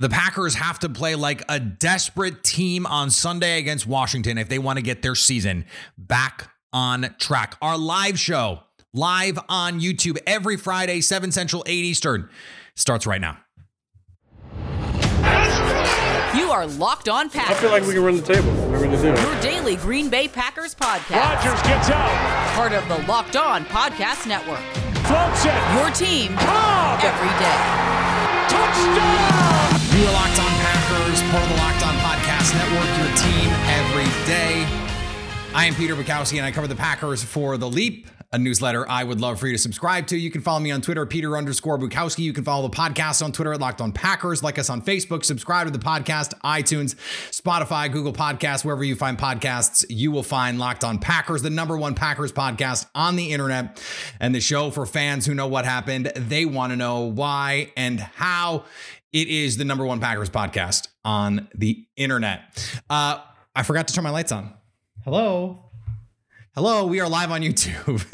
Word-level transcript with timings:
The 0.00 0.08
Packers 0.08 0.54
have 0.54 0.78
to 0.78 0.88
play 0.88 1.14
like 1.14 1.42
a 1.50 1.60
desperate 1.60 2.42
team 2.42 2.86
on 2.86 3.10
Sunday 3.10 3.58
against 3.58 3.86
Washington 3.86 4.38
if 4.38 4.48
they 4.48 4.58
want 4.58 4.78
to 4.78 4.82
get 4.82 5.02
their 5.02 5.14
season 5.14 5.66
back 5.98 6.50
on 6.72 7.14
track. 7.18 7.58
Our 7.60 7.76
live 7.76 8.18
show, 8.18 8.60
live 8.94 9.38
on 9.50 9.78
YouTube 9.78 10.16
every 10.26 10.56
Friday, 10.56 11.02
7 11.02 11.30
Central, 11.32 11.62
8 11.66 11.84
Eastern, 11.84 12.30
starts 12.76 13.06
right 13.06 13.20
now. 13.20 13.36
You 16.34 16.50
are 16.50 16.66
Locked 16.66 17.10
On 17.10 17.28
Packers. 17.28 17.58
I 17.58 17.60
feel 17.60 17.70
like 17.70 17.82
we 17.82 17.92
can 17.92 18.02
run 18.02 18.16
the 18.16 18.22
table. 18.22 18.50
We're 18.70 18.78
going 18.78 18.92
to 18.92 19.02
do 19.02 19.08
it. 19.12 19.20
Your 19.20 19.40
daily 19.42 19.76
Green 19.76 20.08
Bay 20.08 20.28
Packers 20.28 20.74
podcast. 20.74 21.44
Rodgers 21.44 21.60
gets 21.60 21.90
out. 21.90 22.54
Part 22.54 22.72
of 22.72 22.88
the 22.88 23.06
Locked 23.06 23.36
On 23.36 23.66
Podcast 23.66 24.26
Network. 24.26 24.60
Floats 25.04 25.44
it. 25.44 25.74
Your 25.74 25.90
team 25.90 26.34
Cobb. 26.38 27.00
every 27.04 27.28
day. 27.38 27.90
Touchdown. 28.48 29.69
You 30.00 30.06
are 30.06 30.12
Locked 30.14 30.38
On 30.38 30.48
Packers, 30.48 31.20
part 31.24 31.42
of 31.42 31.50
the 31.50 31.56
Locked 31.56 31.86
On 31.86 31.94
Podcast 31.96 32.54
Network, 32.54 32.88
your 32.96 33.14
team 33.18 33.50
every 33.68 34.06
day. 34.26 34.64
I 35.52 35.66
am 35.66 35.74
Peter 35.74 35.94
Bukowski, 35.94 36.38
and 36.38 36.46
I 36.46 36.50
cover 36.50 36.66
the 36.66 36.74
Packers 36.74 37.22
for 37.22 37.58
The 37.58 37.68
Leap, 37.68 38.06
a 38.32 38.38
newsletter 38.38 38.88
I 38.88 39.04
would 39.04 39.20
love 39.20 39.38
for 39.38 39.46
you 39.46 39.52
to 39.52 39.58
subscribe 39.58 40.06
to. 40.06 40.16
You 40.16 40.30
can 40.30 40.40
follow 40.40 40.60
me 40.60 40.70
on 40.70 40.80
Twitter, 40.80 41.04
Peter 41.04 41.36
underscore 41.36 41.78
Bukowski. 41.78 42.20
You 42.20 42.32
can 42.32 42.44
follow 42.44 42.66
the 42.66 42.74
podcast 42.74 43.22
on 43.22 43.32
Twitter 43.32 43.52
at 43.52 43.60
Locked 43.60 43.82
On 43.82 43.92
Packers. 43.92 44.42
Like 44.42 44.58
us 44.58 44.70
on 44.70 44.80
Facebook, 44.80 45.22
subscribe 45.22 45.66
to 45.66 45.70
the 45.70 45.78
podcast, 45.78 46.32
iTunes, 46.40 46.94
Spotify, 47.30 47.92
Google 47.92 48.14
Podcasts, 48.14 48.64
wherever 48.64 48.82
you 48.82 48.96
find 48.96 49.18
podcasts, 49.18 49.84
you 49.90 50.10
will 50.10 50.22
find 50.22 50.58
Locked 50.58 50.82
On 50.82 50.98
Packers, 50.98 51.42
the 51.42 51.50
number 51.50 51.76
one 51.76 51.94
Packers 51.94 52.32
podcast 52.32 52.86
on 52.94 53.16
the 53.16 53.32
internet, 53.32 53.82
and 54.18 54.34
the 54.34 54.40
show 54.40 54.70
for 54.70 54.86
fans 54.86 55.26
who 55.26 55.34
know 55.34 55.46
what 55.46 55.66
happened. 55.66 56.10
They 56.16 56.46
want 56.46 56.72
to 56.72 56.76
know 56.76 57.00
why 57.00 57.70
and 57.76 58.00
how. 58.00 58.64
It 59.12 59.26
is 59.26 59.56
the 59.56 59.64
number 59.64 59.84
one 59.84 59.98
Packers 59.98 60.30
podcast 60.30 60.86
on 61.04 61.48
the 61.52 61.84
internet. 61.96 62.80
Uh, 62.88 63.18
I 63.56 63.64
forgot 63.64 63.88
to 63.88 63.94
turn 63.94 64.04
my 64.04 64.10
lights 64.10 64.30
on. 64.30 64.54
Hello. 65.04 65.70
Hello, 66.54 66.86
we 66.86 67.00
are 67.00 67.08
live 67.08 67.32
on 67.32 67.40
YouTube. 67.40 68.04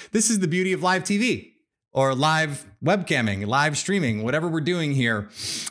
this 0.12 0.30
is 0.30 0.38
the 0.38 0.46
beauty 0.46 0.72
of 0.72 0.84
live 0.84 1.02
TV 1.02 1.54
or 1.92 2.14
live 2.14 2.64
webcamming, 2.84 3.44
live 3.48 3.76
streaming, 3.76 4.22
whatever 4.22 4.46
we're 4.46 4.60
doing 4.60 4.92
here. 4.92 5.30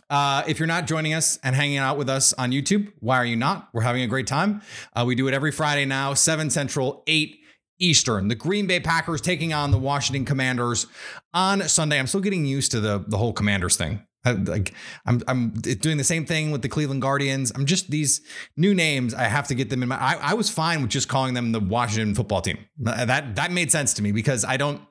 Uh, 0.09 0.44
if 0.45 0.59
you're 0.59 0.67
not 0.67 0.88
joining 0.88 1.14
us 1.14 1.39
and 1.41 1.56
hanging 1.56 1.78
out 1.78 1.97
with 1.97 2.09
us 2.09 2.34
on 2.34 2.52
YouTube, 2.52 2.91
why 3.00 3.16
are 3.16 3.25
you 3.25 3.38
not? 3.38 3.69
We're 3.72 3.84
having 3.84 4.02
a 4.02 4.08
great 4.08 4.28
time. 4.28 4.62
Uh, 4.94 5.06
we 5.08 5.16
do 5.16 5.30
it 5.30 5.34
every 5.34 5.52
Friday 5.52 5.86
now, 5.86 6.14
7 6.14 6.50
Central, 6.50 7.02
8 7.08 7.44
Eastern. 7.80 8.28
The 8.28 8.36
Green 8.36 8.68
Bay 8.68 8.80
Packers 8.80 9.22
taking 9.22 9.54
on 9.54 9.72
the 9.72 9.78
Washington 9.78 10.26
Commanders 10.26 10.88
on 11.34 11.62
Sunday. 11.64 12.00
I'm 12.00 12.08
still 12.08 12.22
getting 12.22 12.45
used 12.45 12.72
to 12.72 12.80
the, 12.80 13.04
the 13.08 13.18
whole 13.18 13.34
Commanders 13.34 13.76
thing. 13.76 14.06
I, 14.26 14.31
like 14.31 14.73
I'm 15.06 15.22
I'm 15.28 15.52
doing 15.52 15.98
the 15.98 16.03
same 16.03 16.26
thing 16.26 16.50
with 16.52 16.64
the 16.64 16.70
Cleveland 16.70 17.02
Guardians. 17.02 17.52
I'm 17.53 17.66
just 17.66 17.92
these 17.92 18.22
new 18.58 18.73
names. 18.73 19.14
I 19.14 19.23
have 19.23 19.48
to 19.50 19.56
get 19.56 19.70
them 19.70 19.84
in 19.84 19.90
my. 19.90 19.98
I, 19.98 20.31
I 20.31 20.34
was 20.34 20.50
fine 20.50 20.81
with 20.81 20.90
just 20.90 21.08
calling 21.08 21.36
them 21.36 21.52
the 21.52 21.59
Washington 21.59 22.16
Football 22.16 22.42
Team. 22.42 22.58
That 22.80 23.36
that 23.36 23.52
made 23.52 23.72
sense 23.72 23.94
to 23.96 24.02
me 24.02 24.12
because 24.12 24.44
I 24.44 24.58
don't 24.58 24.81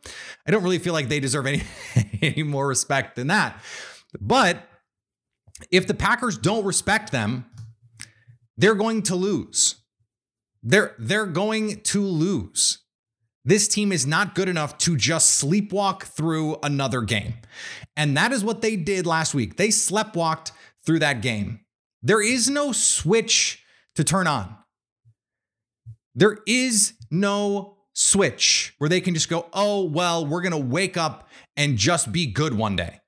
I 0.47 0.53
don't 0.53 0.63
really 0.63 0.79
feel 0.79 0.93
like 0.93 1.09
they 1.09 1.19
deserve 1.19 1.47
any 1.47 1.65
any 2.23 2.45
more 2.45 2.67
respect 2.69 3.17
than 3.17 3.27
that. 3.27 3.61
But 4.21 4.69
if 5.71 5.87
the 5.89 5.95
Packers 5.95 6.39
don't 6.39 6.65
respect 6.65 7.11
them, 7.11 7.47
they're 8.57 8.75
going 8.75 9.03
to 9.03 9.17
lose. 9.17 9.77
They're 10.65 10.95
they're 10.99 11.27
going 11.27 11.83
to 11.83 12.03
lose. 12.03 12.79
This 13.45 13.69
team 13.69 13.93
is 13.93 14.07
not 14.07 14.35
good 14.35 14.49
enough 14.49 14.79
to 14.79 14.97
just 14.97 15.43
sleepwalk 15.43 16.05
through 16.05 16.57
another 16.63 17.03
game. 17.03 17.35
And 17.95 18.17
that 18.17 18.33
is 18.33 18.43
what 18.43 18.63
they 18.63 18.75
did 18.75 19.07
last 19.07 19.35
week. 19.35 19.57
They 19.57 19.69
sleptwalked 19.69 20.53
through 20.87 21.01
that 21.01 21.21
game. 21.21 21.61
There 22.03 22.23
is 22.23 22.49
no 22.49 22.73
switch 22.73 23.63
to 23.97 24.05
turn 24.05 24.27
on. 24.27 24.57
There 26.15 26.39
is 26.47 26.95
no 27.11 27.77
switch 27.93 28.75
where 28.79 28.89
they 28.89 29.01
can 29.01 29.15
just 29.15 29.29
go, 29.29 29.47
oh, 29.53 29.85
well, 29.85 30.27
we're 30.27 30.43
going 30.43 30.53
to 30.53 30.59
wake 30.59 30.97
up 30.97 31.29
and 31.57 31.77
just 31.77 32.13
be 32.13 32.27
good 32.27 32.55
one 32.55 32.77
day. 32.77 33.01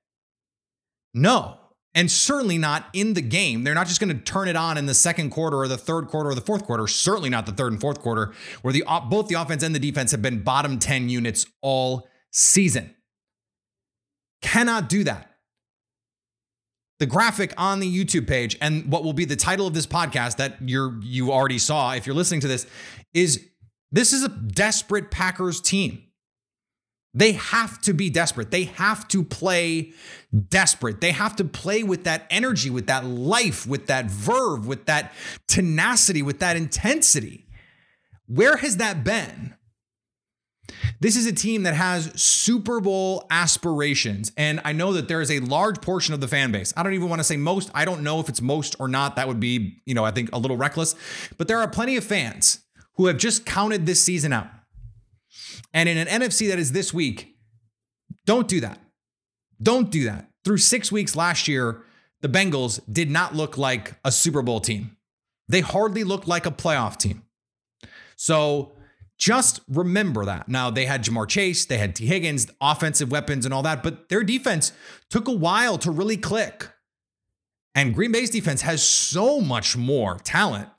No. 1.15 1.59
And 1.97 2.11
certainly 2.11 2.59
not 2.59 2.89
in 2.93 3.15
the 3.15 3.23
game. 3.23 3.65
They're 3.65 3.75
not 3.75 3.87
just 3.87 4.01
going 4.01 4.15
to 4.15 4.23
turn 4.23 4.49
it 4.49 4.55
on 4.55 4.77
in 4.77 4.85
the 4.85 4.95
second 4.95 5.31
quarter 5.31 5.57
or 5.57 5.67
the 5.67 5.79
third 5.79 6.09
quarter 6.09 6.29
or 6.29 6.35
the 6.35 6.43
fourth 6.43 6.65
quarter. 6.65 6.87
Certainly 6.87 7.31
not 7.31 7.47
the 7.47 7.53
third 7.53 7.73
and 7.73 7.81
fourth 7.81 8.01
quarter, 8.01 8.35
where 8.61 8.73
the 8.73 8.85
both 9.09 9.29
the 9.29 9.35
offense 9.35 9.63
and 9.63 9.75
the 9.75 9.81
defense 9.81 10.11
have 10.11 10.21
been 10.21 10.43
bottom 10.43 10.79
10 10.79 11.09
units 11.09 11.47
all 11.63 12.07
season. 12.31 12.95
Cannot 14.43 14.91
do 14.91 15.05
that. 15.05 15.33
The 16.99 17.07
graphic 17.07 17.55
on 17.57 17.81
the 17.81 18.05
YouTube 18.05 18.27
page 18.29 18.57
and 18.61 18.93
what 18.93 19.03
will 19.03 19.13
be 19.15 19.25
the 19.25 19.37
title 19.37 19.67
of 19.67 19.75
this 19.75 19.87
podcast 19.87 20.37
that 20.37 20.57
you're 20.61 20.99
you 21.03 21.33
already 21.33 21.59
saw 21.59 21.93
if 21.93 22.07
you're 22.07 22.17
listening 22.17 22.41
to 22.41 22.49
this 22.49 22.67
is 23.13 23.49
this 23.91 24.13
is 24.13 24.23
a 24.23 24.29
desperate 24.29 25.11
Packers 25.11 25.61
team. 25.61 26.06
They 27.15 27.33
have 27.33 27.81
to 27.83 27.95
be 27.95 28.11
desperate. 28.11 28.51
They 28.51 28.65
have 28.65 29.09
to 29.09 29.25
play 29.25 29.93
desperate. 30.49 31.01
They 31.01 31.13
have 31.13 31.35
to 31.37 31.45
play 31.45 31.83
with 31.83 32.05
that 32.05 32.27
energy, 32.29 32.69
with 32.69 32.89
that 32.89 33.07
life, 33.07 33.67
with 33.67 33.87
that 33.87 34.07
verve, 34.07 34.67
with 34.67 34.85
that 34.87 35.15
tenacity, 35.49 36.21
with 36.21 36.41
that 36.41 36.57
intensity. 36.57 37.47
Where 38.27 38.57
has 38.59 38.77
that 38.77 39.03
been? 39.03 39.55
This 41.01 41.17
is 41.17 41.27
a 41.27 41.33
team 41.33 41.63
that 41.63 41.75
has 41.75 42.21
Super 42.21 42.81
Bowl 42.81 43.27
aspirations. 43.31 44.33
And 44.37 44.61
I 44.65 44.73
know 44.73 44.93
that 44.95 45.09
there 45.09 45.21
is 45.21 45.31
a 45.31 45.41
large 45.41 45.81
portion 45.81 46.13
of 46.13 46.21
the 46.21 46.29
fan 46.29 46.53
base. 46.53 46.73
I 46.77 46.83
don't 46.83 46.95
even 46.95 47.09
want 47.09 47.21
to 47.21 47.25
say 47.25 47.37
most. 47.37 47.71
I 47.75 47.85
don't 47.85 48.03
know 48.03 48.21
if 48.21 48.29
it's 48.29 48.43
most 48.43 48.77
or 48.79 48.89
not. 48.89 49.17
That 49.17 49.29
would 49.29 49.41
be, 49.41 49.81
you 49.87 49.95
know, 49.95 50.05
I 50.05 50.11
think 50.11 50.31
a 50.33 50.39
little 50.39 50.57
reckless. 50.57 50.95
But 51.39 51.49
there 51.49 51.59
are 51.59 51.69
plenty 51.69 51.97
of 51.97 52.05
fans 52.05 52.61
who 52.95 53.07
have 53.07 53.19
just 53.19 53.47
counted 53.47 53.87
this 53.87 54.03
season 54.03 54.33
out. 54.33 54.49
And 55.77 55.91
in 55.91 55.99
an 55.99 56.23
NFC 56.23 56.49
that 56.49 56.59
is 56.59 56.73
this 56.73 56.95
week, 56.95 57.37
don't 58.25 58.49
do 58.49 58.61
that. 58.61 58.81
Don't 59.63 59.91
do 59.91 60.05
that. 60.07 60.31
Through 60.43 60.57
six 60.57 60.91
weeks 60.91 61.15
last 61.15 61.49
year, 61.49 61.83
the 62.23 62.31
Bengals 62.31 62.81
did 62.91 63.11
not 63.11 63.35
look 63.35 63.59
like 63.59 63.95
a 64.03 64.11
Super 64.11 64.41
Bowl 64.41 64.59
team. 64.59 64.97
They 65.49 65.61
hardly 65.61 66.03
looked 66.03 66.27
like 66.27 66.47
a 66.47 66.51
playoff 66.51 66.97
team. 66.97 67.25
So 68.17 68.73
just 69.19 69.61
remember 69.69 70.25
that. 70.25 70.49
Now, 70.49 70.71
they 70.71 70.87
had 70.87 71.05
Ja'Marr 71.05 71.29
Chase, 71.29 71.67
they 71.67 71.77
had 71.77 71.95
Tee 71.95 72.07
Higgins, 72.07 72.51
offensive 72.59 73.11
weapons, 73.11 73.45
and 73.45 73.53
all 73.53 73.63
that, 73.63 73.83
but 73.83 74.09
their 74.09 74.25
defense 74.25 74.73
took 75.11 75.29
a 75.29 75.33
while 75.33 75.77
to 75.79 75.91
really 75.91 76.17
click. 76.17 76.71
And 77.75 77.95
Green 77.95 78.13
Bay's 78.13 78.31
defense 78.31 78.63
has 78.63 78.83
so 78.83 79.43
much 79.43 79.77
more 79.77 80.17
talent 80.25 80.71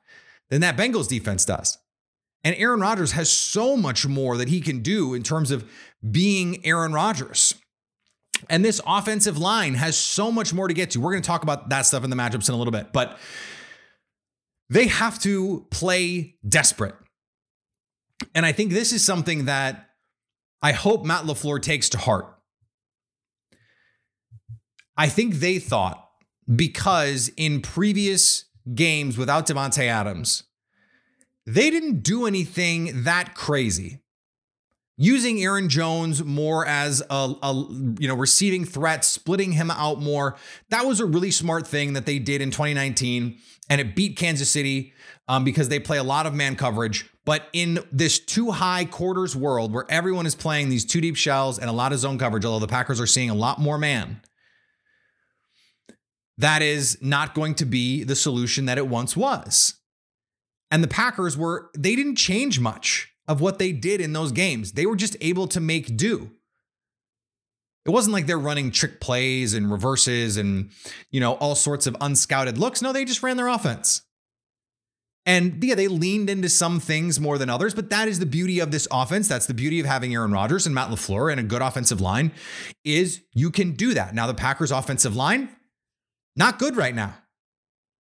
than 0.50 0.62
that 0.62 0.75
Bengals 0.75 1.07
defense 1.07 1.46
does. 1.46 1.78
And 2.44 2.56
Aaron 2.58 2.80
Rodgers 2.80 3.12
has 3.14 3.31
so 3.31 3.75
much 3.75 4.08
more 4.08 4.38
that 4.38 4.48
he 4.48 4.62
can 4.62 4.81
do 4.81 5.14
in 5.14 5.24
terms 5.24 5.52
of 5.52 5.70
being 6.09 6.66
Aaron 6.66 6.94
Rodgers. 6.94 7.56
And 8.50 8.64
this 8.64 8.80
offensive 8.86 9.38
line 9.38 9.74
has 9.74 9.98
so 9.98 10.31
much 10.31 10.53
more 10.53 10.68
to 10.68 10.74
get 10.74 10.92
to. 10.92 11.02
We're 11.02 11.12
going 11.12 11.24
to 11.24 11.28
talk 11.28 11.44
about 11.44 11.70
that 11.70 11.86
stuff 11.86 12.03
in 12.03 12.09
the 12.09 12.16
matchups 12.16 12.48
in 12.48 12.56
a 12.56 12.58
little 12.58 12.72
bit, 12.72 12.94
but 12.94 13.18
they 14.70 14.88
have 14.88 15.20
to 15.20 15.66
play 15.72 16.36
desperate. 16.48 16.96
And 18.36 18.46
I 18.46 18.52
think 18.52 18.72
this 18.72 18.94
is 18.94 19.04
something 19.04 19.46
that 19.46 19.90
I 20.62 20.72
hope 20.72 21.06
Matt 21.06 21.24
LaFleur 21.24 21.62
takes 21.62 21.90
to 21.90 21.98
heart. 21.98 22.25
I 24.96 25.08
think 25.08 25.36
they 25.36 25.59
thought 25.59 26.09
because 26.54 27.30
in 27.38 27.62
previous 27.62 28.46
games 28.74 29.18
without 29.18 29.48
Davante 29.48 29.84
Adams, 29.88 30.44
they 31.47 31.69
didn't 31.69 32.03
do 32.03 32.28
anything 32.28 33.03
that 33.03 33.34
crazy. 33.34 34.02
Using 34.97 35.41
Aaron 35.41 35.69
Jones 35.69 36.24
more 36.24 36.66
as 36.66 37.02
a, 37.09 37.34
a, 37.41 37.53
you 38.00 38.08
know 38.08 38.16
receiving 38.16 38.66
threat, 38.66 39.06
splitting 39.06 39.53
him 39.53 39.72
out 39.72 40.02
more. 40.02 40.36
That 40.69 40.86
was 40.86 41.00
a 41.00 41.06
really 41.06 41.31
smart 41.31 41.66
thing 41.66 41.94
that 41.94 42.06
they 42.06 42.19
did 42.19 42.42
in 42.42 42.51
2019, 42.51 43.38
and 43.69 43.81
it 43.81 43.95
beat 43.95 44.18
Kansas 44.18 44.50
City 44.51 44.94
um, 45.27 45.44
because 45.44 45.69
they 45.69 45.80
play 45.80 45.98
a 45.98 46.04
lot 46.04 46.25
of 46.25 46.33
man 46.33 46.56
coverage. 46.56 47.10
But 47.25 47.48
in 47.54 47.80
this 47.92 48.19
two 48.19 48.51
high 48.51 48.86
quarters 48.86 49.36
world 49.36 49.71
where 49.71 49.86
everyone 49.88 50.25
is 50.25 50.36
playing 50.36 50.69
these 50.69 50.83
two 50.83 51.00
deep 51.00 51.16
shells 51.16 51.60
and 51.60 51.69
a 51.69 51.74
lot 51.74 51.94
of 51.94 52.00
zone 52.00 52.18
coverage, 52.18 52.44
although 52.44 52.66
the 52.66 52.71
Packers 52.71 53.00
are 53.00 53.07
seeing 53.07 53.30
a 53.30 53.36
lot 53.36 53.60
more 53.60 53.77
man, 53.77 54.21
that 56.38 56.62
is 56.62 56.98
not 57.01 57.36
going 57.36 57.54
to 57.56 57.66
be 57.66 58.04
the 58.04 58.16
solution 58.16 58.66
that 58.66 58.77
it 58.77 58.88
once 58.88 59.16
was. 59.16 59.75
And 60.69 60.84
the 60.84 60.88
Packers 60.88 61.38
were, 61.38 61.69
they 61.78 61.96
didn't 61.96 62.16
change 62.16 62.60
much 62.60 63.14
of 63.28 63.42
what 63.42 63.60
they 63.60 63.72
did 63.72 64.02
in 64.02 64.14
those 64.14 64.31
games. 64.31 64.74
They 64.74 64.86
were 64.86 64.96
just 64.96 65.16
able 65.22 65.48
to 65.48 65.60
make 65.60 65.98
do. 65.98 66.31
It 67.86 67.92
wasn't 67.92 68.14
like 68.14 68.25
they're 68.25 68.38
running 68.38 68.72
trick 68.72 69.00
plays 69.00 69.54
and 69.54 69.72
reverses 69.72 70.36
and, 70.36 70.72
you 71.10 71.22
know, 71.22 71.34
all 71.36 71.56
sorts 71.56 71.88
of 71.88 71.94
unscouted 71.96 72.58
looks. 72.58 72.81
No, 72.81 72.92
they 72.92 73.06
just 73.06 73.24
ran 73.24 73.38
their 73.38 73.48
offense. 73.48 74.02
And 75.25 75.62
yeah, 75.62 75.75
they 75.75 75.88
leaned 75.90 76.30
into 76.30 76.48
some 76.48 76.80
things 76.80 77.19
more 77.19 77.38
than 77.38 77.50
others, 77.50 77.74
but 77.74 77.90
that 77.90 78.08
is 78.08 78.19
the 78.19 78.25
beauty 78.25 78.60
of 78.60 78.72
this 78.72 78.88
offense. 78.92 79.28
That's 79.28 79.46
the 79.46 79.54
beauty 79.54 79.80
of 79.80 79.86
having 79.86 80.14
Aaron 80.14 80.31
Rodgers 80.31 80.66
and 80.66 80.74
Matt 80.74 80.90
LaFleur 80.90 81.30
and 81.30 81.40
a 81.40 81.44
good 81.44 81.62
offensive 81.62 82.00
line 82.00 82.31
is 82.86 83.22
you 83.34 83.52
can 83.52 83.72
do 83.74 83.94
that. 83.94 84.16
Now 84.16 84.28
the 84.28 84.34
Packers 84.34 84.72
offensive 84.72 85.16
line, 85.16 85.50
Not 86.38 86.60
good 86.60 86.78
right 86.78 86.96
now. 86.96 87.16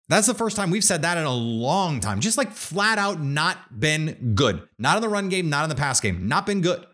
That's 0.07 0.28
the 0.28 0.36
first 0.36 0.56
time 0.56 0.69
we've 0.69 0.84
said 0.84 1.02
that 1.02 1.18
in 1.18 1.25
a 1.25 1.34
long 1.34 2.00
time. 2.00 2.19
Just 2.19 2.38
like 2.38 2.52
flat 2.52 2.98
out 2.98 3.22
not 3.22 3.80
been 3.80 4.34
good. 4.36 4.62
Not 4.78 4.98
in 4.98 5.02
the 5.02 5.10
run 5.10 5.30
game, 5.30 5.50
not 5.50 5.63
in 5.63 5.69
the 5.69 5.75
pass 5.75 6.00
game. 6.00 6.28
Not 6.28 6.46
been 6.46 6.62
good. 6.62 6.86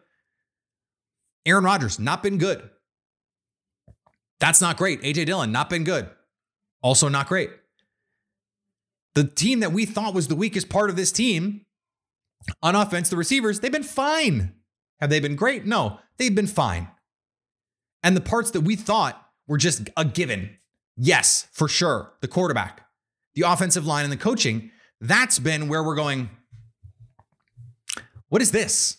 Aaron 1.45 1.63
Rodgers, 1.63 1.99
not 1.99 2.23
been 2.23 2.37
good. 2.37 2.69
That's 4.39 4.61
not 4.61 4.77
great. 4.77 5.01
AJ 5.01 5.25
Dillon, 5.25 5.51
not 5.51 5.69
been 5.69 5.83
good. 5.83 6.09
Also 6.81 7.09
not 7.09 7.27
great. 7.27 7.49
The 9.13 9.25
team 9.25 9.59
that 9.59 9.73
we 9.73 9.85
thought 9.85 10.13
was 10.13 10.27
the 10.27 10.35
weakest 10.35 10.69
part 10.69 10.89
of 10.89 10.95
this 10.95 11.11
team 11.11 11.65
on 12.63 12.75
offense, 12.75 13.09
the 13.09 13.17
receivers, 13.17 13.59
they've 13.59 13.71
been 13.71 13.83
fine. 13.83 14.53
Have 14.99 15.09
they 15.09 15.19
been 15.19 15.35
great? 15.35 15.65
No, 15.65 15.99
they've 16.17 16.33
been 16.33 16.47
fine. 16.47 16.87
And 18.03 18.15
the 18.15 18.21
parts 18.21 18.51
that 18.51 18.61
we 18.61 18.75
thought 18.75 19.21
were 19.47 19.57
just 19.57 19.89
a 19.97 20.05
given, 20.05 20.57
yes, 20.95 21.47
for 21.51 21.67
sure. 21.67 22.13
The 22.21 22.27
quarterback, 22.27 22.85
the 23.35 23.43
offensive 23.43 23.85
line, 23.85 24.03
and 24.03 24.11
the 24.11 24.17
coaching, 24.17 24.71
that's 24.99 25.39
been 25.39 25.67
where 25.67 25.83
we're 25.83 25.95
going. 25.95 26.29
What 28.29 28.41
is 28.41 28.51
this? 28.51 28.97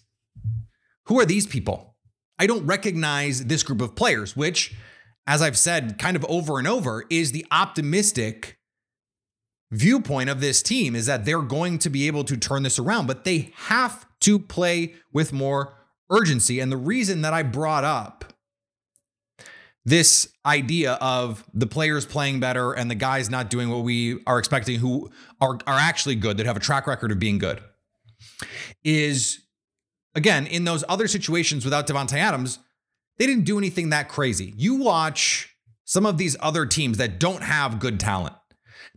Who 1.06 1.18
are 1.20 1.26
these 1.26 1.46
people? 1.46 1.96
I 2.38 2.46
don't 2.46 2.66
recognize 2.66 3.44
this 3.44 3.62
group 3.62 3.80
of 3.80 3.94
players, 3.94 4.36
which, 4.36 4.74
as 5.26 5.42
I've 5.42 5.58
said 5.58 5.98
kind 5.98 6.16
of 6.16 6.24
over 6.28 6.58
and 6.58 6.66
over, 6.66 7.04
is 7.10 7.32
the 7.32 7.46
optimistic 7.50 8.58
viewpoint 9.70 10.28
of 10.28 10.40
this 10.40 10.62
team 10.62 10.94
is 10.94 11.06
that 11.06 11.24
they're 11.24 11.40
going 11.40 11.78
to 11.78 11.88
be 11.88 12.06
able 12.06 12.24
to 12.24 12.36
turn 12.36 12.62
this 12.62 12.78
around, 12.78 13.06
but 13.06 13.24
they 13.24 13.52
have 13.54 14.06
to 14.20 14.38
play 14.38 14.94
with 15.12 15.32
more 15.32 15.74
urgency. 16.10 16.60
And 16.60 16.70
the 16.70 16.76
reason 16.76 17.22
that 17.22 17.32
I 17.32 17.42
brought 17.42 17.84
up 17.84 18.31
this 19.84 20.32
idea 20.46 20.92
of 20.94 21.44
the 21.52 21.66
players 21.66 22.06
playing 22.06 22.40
better 22.40 22.72
and 22.72 22.90
the 22.90 22.94
guys 22.94 23.28
not 23.28 23.50
doing 23.50 23.68
what 23.68 23.82
we 23.82 24.20
are 24.26 24.38
expecting 24.38 24.78
who 24.78 25.10
are, 25.40 25.58
are 25.66 25.78
actually 25.78 26.14
good 26.14 26.36
that 26.36 26.46
have 26.46 26.56
a 26.56 26.60
track 26.60 26.86
record 26.86 27.10
of 27.10 27.18
being 27.18 27.38
good 27.38 27.60
is 28.84 29.40
again 30.14 30.46
in 30.46 30.64
those 30.64 30.84
other 30.88 31.08
situations 31.08 31.64
without 31.64 31.86
Davante 31.86 32.16
Adams 32.16 32.58
they 33.18 33.26
didn't 33.26 33.44
do 33.44 33.58
anything 33.58 33.90
that 33.90 34.08
crazy. 34.08 34.54
You 34.56 34.76
watch 34.76 35.54
some 35.84 36.06
of 36.06 36.16
these 36.16 36.36
other 36.40 36.64
teams 36.64 36.98
that 36.98 37.20
don't 37.20 37.42
have 37.42 37.78
good 37.78 38.00
talent 38.00 38.34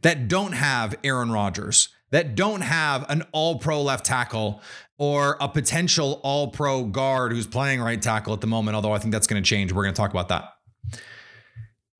that 0.02 0.28
don't 0.28 0.54
have 0.54 0.96
Aaron 1.04 1.32
Rodgers 1.32 1.90
that 2.12 2.36
don't 2.36 2.62
have 2.62 3.10
an 3.10 3.24
all 3.32 3.58
pro 3.58 3.82
left 3.82 4.06
tackle 4.06 4.62
or 4.98 5.36
a 5.42 5.50
potential 5.50 6.22
all 6.24 6.50
pro 6.50 6.86
guard 6.86 7.32
who's 7.34 7.48
playing 7.48 7.82
right 7.82 8.02
tackle 8.02 8.34
at 8.34 8.42
the 8.42 8.48
moment 8.48 8.76
although 8.76 8.94
I 8.94 9.00
think 9.00 9.12
that's 9.12 9.28
going 9.28 9.42
to 9.42 9.48
change. 9.48 9.74
We're 9.74 9.84
going 9.84 9.94
to 9.94 10.00
talk 10.00 10.12
about 10.12 10.30
that 10.30 10.55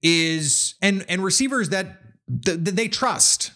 is 0.06 0.76
and 0.84 1.04
and 1.10 1.24
receivers 1.24 1.70
that 1.70 1.98
th- 2.46 2.60
they 2.60 2.88
trust. 2.88 3.52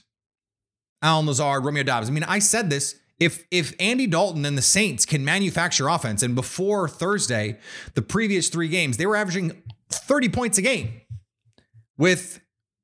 Allen 1.01 1.27
Lazard, 1.27 1.63
Romeo 1.63 1.83
Doubs. 1.83 2.09
I 2.09 2.11
mean, 2.11 2.23
I 2.25 2.39
said 2.39 2.69
this. 2.69 2.95
If 3.19 3.45
if 3.51 3.73
Andy 3.79 4.07
Dalton 4.07 4.45
and 4.45 4.57
the 4.57 4.61
Saints 4.61 5.05
can 5.05 5.23
manufacture 5.23 5.87
offense, 5.87 6.23
and 6.23 6.35
before 6.35 6.89
Thursday, 6.89 7.59
the 7.93 8.01
previous 8.01 8.49
three 8.49 8.67
games, 8.67 8.97
they 8.97 9.05
were 9.05 9.15
averaging 9.15 9.61
30 9.89 10.29
points 10.29 10.57
a 10.57 10.61
game 10.61 11.01
with 11.97 12.41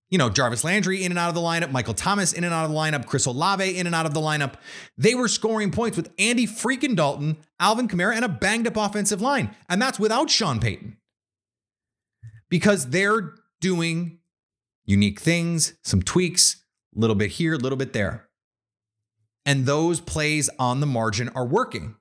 you 0.09 0.19
know, 0.19 0.29
Jarvis 0.29 0.63
Landry 0.63 1.03
in 1.03 1.11
and 1.11 1.17
out 1.17 1.29
of 1.29 1.35
the 1.35 1.41
lineup, 1.41 1.71
Michael 1.71 1.95
Thomas 1.95 2.31
in 2.31 2.43
and 2.43 2.53
out 2.53 2.63
of 2.63 2.71
the 2.71 2.77
lineup, 2.77 3.07
Chris 3.07 3.25
Olave 3.25 3.77
in 3.77 3.87
and 3.87 3.95
out 3.95 4.05
of 4.05 4.13
the 4.13 4.19
lineup. 4.19 4.53
They 4.97 5.15
were 5.15 5.27
scoring 5.27 5.71
points 5.71 5.97
with 5.97 6.13
Andy 6.19 6.45
freaking 6.45 6.95
Dalton, 6.95 7.37
Alvin 7.59 7.87
Kamara, 7.87 8.15
and 8.15 8.23
a 8.23 8.29
banged 8.29 8.67
up 8.67 8.77
offensive 8.77 9.19
line. 9.19 9.55
And 9.67 9.81
that's 9.81 9.99
without 9.99 10.29
Sean 10.29 10.59
Payton. 10.59 10.97
Because 12.49 12.91
they're 12.91 13.33
doing 13.61 14.19
unique 14.85 15.19
things, 15.19 15.73
some 15.83 16.01
tweaks, 16.01 16.63
a 16.95 16.99
little 16.99 17.15
bit 17.15 17.31
here, 17.31 17.53
a 17.53 17.57
little 17.57 17.77
bit 17.77 17.93
there. 17.93 18.29
And 19.45 19.65
those 19.65 19.99
plays 19.99 20.49
on 20.57 20.79
the 20.79 20.87
margin 20.87 21.29
are 21.29 21.45
working. 21.45 21.95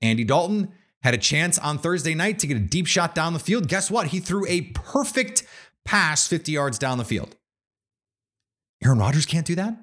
Andy 0.00 0.24
Dalton 0.24 0.72
had 1.02 1.14
a 1.14 1.18
chance 1.18 1.58
on 1.58 1.78
Thursday 1.78 2.14
night 2.14 2.38
to 2.40 2.46
get 2.46 2.56
a 2.56 2.60
deep 2.60 2.86
shot 2.86 3.14
down 3.14 3.32
the 3.32 3.38
field. 3.38 3.68
Guess 3.68 3.90
what? 3.90 4.08
He 4.08 4.20
threw 4.20 4.46
a 4.48 4.62
perfect 4.72 5.44
pass 5.84 6.26
50 6.26 6.52
yards 6.52 6.78
down 6.78 6.98
the 6.98 7.04
field. 7.04 7.36
Aaron 8.84 8.98
Rodgers 8.98 9.26
can't 9.26 9.46
do 9.46 9.54
that? 9.56 9.76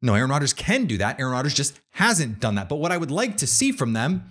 No, 0.00 0.14
Aaron 0.14 0.30
Rodgers 0.30 0.52
can 0.52 0.86
do 0.86 0.98
that. 0.98 1.20
Aaron 1.20 1.32
Rodgers 1.32 1.54
just 1.54 1.80
hasn't 1.90 2.40
done 2.40 2.56
that. 2.56 2.68
But 2.68 2.76
what 2.76 2.90
I 2.90 2.96
would 2.96 3.10
like 3.10 3.36
to 3.38 3.46
see 3.46 3.70
from 3.70 3.92
them 3.92 4.24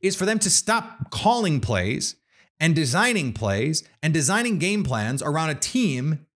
is 0.00 0.16
for 0.16 0.24
them 0.24 0.38
to 0.40 0.50
stop 0.50 1.10
calling 1.10 1.60
plays 1.60 2.16
and 2.60 2.74
designing 2.74 3.32
plays 3.32 3.84
and 4.02 4.12
designing 4.12 4.58
game 4.58 4.82
plans 4.82 5.22
around 5.22 5.50
a 5.50 5.54
team 5.54 6.26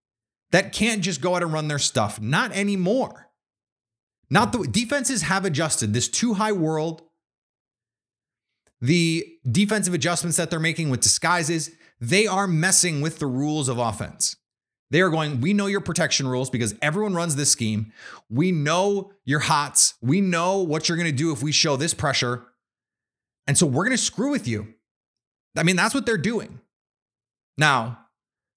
that 0.50 0.72
can't 0.72 1.02
just 1.02 1.20
go 1.20 1.34
out 1.34 1.42
and 1.42 1.52
run 1.52 1.68
their 1.68 1.78
stuff. 1.78 2.20
Not 2.20 2.52
anymore. 2.52 3.30
Not 4.30 4.52
the 4.52 4.66
defenses 4.66 5.22
have 5.22 5.44
adjusted 5.44 5.92
this 5.92 6.08
too 6.08 6.34
high 6.34 6.52
world. 6.52 7.02
The 8.80 9.26
defensive 9.50 9.94
adjustments 9.94 10.36
that 10.36 10.50
they're 10.50 10.58
making 10.60 10.90
with 10.90 11.00
disguises, 11.00 11.70
they 12.00 12.26
are 12.26 12.46
messing 12.46 13.00
with 13.00 13.18
the 13.18 13.26
rules 13.26 13.68
of 13.68 13.78
offense. 13.78 14.36
They 14.90 15.00
are 15.00 15.08
going, 15.08 15.40
we 15.40 15.54
know 15.54 15.66
your 15.66 15.80
protection 15.80 16.26
rules 16.28 16.50
because 16.50 16.74
everyone 16.82 17.14
runs 17.14 17.36
this 17.36 17.50
scheme. 17.50 17.92
We 18.28 18.52
know 18.52 19.12
your 19.24 19.40
hots. 19.40 19.94
We 20.02 20.20
know 20.20 20.58
what 20.58 20.88
you're 20.88 20.98
going 20.98 21.10
to 21.10 21.16
do 21.16 21.32
if 21.32 21.42
we 21.42 21.50
show 21.52 21.76
this 21.76 21.94
pressure. 21.94 22.44
And 23.46 23.56
so 23.56 23.66
we're 23.66 23.84
going 23.84 23.96
to 23.96 24.02
screw 24.02 24.30
with 24.30 24.46
you. 24.46 24.74
I 25.56 25.62
mean, 25.62 25.76
that's 25.76 25.94
what 25.94 26.06
they're 26.06 26.16
doing. 26.16 26.60
Now, 27.58 27.98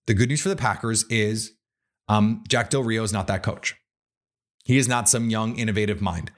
the 0.07 0.13
good 0.13 0.29
news 0.29 0.41
for 0.41 0.49
the 0.49 0.55
Packers 0.55 1.03
is 1.09 1.53
um, 2.07 2.43
Jack 2.47 2.69
Del 2.69 2.83
Rio 2.83 3.03
is 3.03 3.11
not 3.11 3.27
that 3.27 3.43
coach. 3.43 3.75
He 4.63 4.77
is 4.77 4.87
not 4.87 5.09
some 5.09 5.29
young, 5.29 5.57
innovative 5.57 6.01
mind. 6.01 6.31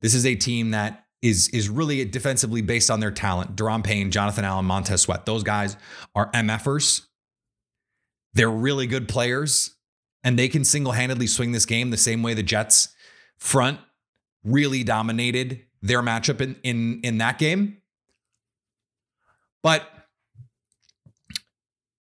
This 0.00 0.14
is 0.14 0.26
a 0.26 0.34
team 0.34 0.70
that 0.70 1.04
is 1.20 1.48
is 1.48 1.68
really 1.68 2.04
defensively 2.04 2.62
based 2.62 2.90
on 2.90 3.00
their 3.00 3.10
talent. 3.10 3.56
Daron 3.56 3.84
Payne, 3.84 4.10
Jonathan 4.10 4.44
Allen, 4.44 4.64
Montez 4.64 5.02
Sweat. 5.02 5.24
Those 5.24 5.42
guys 5.42 5.76
are 6.14 6.30
MFers. 6.32 7.06
They're 8.34 8.50
really 8.50 8.86
good 8.86 9.08
players, 9.08 9.76
and 10.24 10.38
they 10.38 10.48
can 10.48 10.64
single-handedly 10.64 11.26
swing 11.26 11.52
this 11.52 11.66
game 11.66 11.90
the 11.90 11.96
same 11.96 12.22
way 12.22 12.34
the 12.34 12.42
Jets 12.42 12.88
front 13.38 13.78
really 14.42 14.82
dominated 14.82 15.62
their 15.80 16.02
matchup 16.02 16.40
in 16.40 16.56
in, 16.62 17.00
in 17.02 17.18
that 17.18 17.38
game. 17.38 17.78
But 19.62 19.88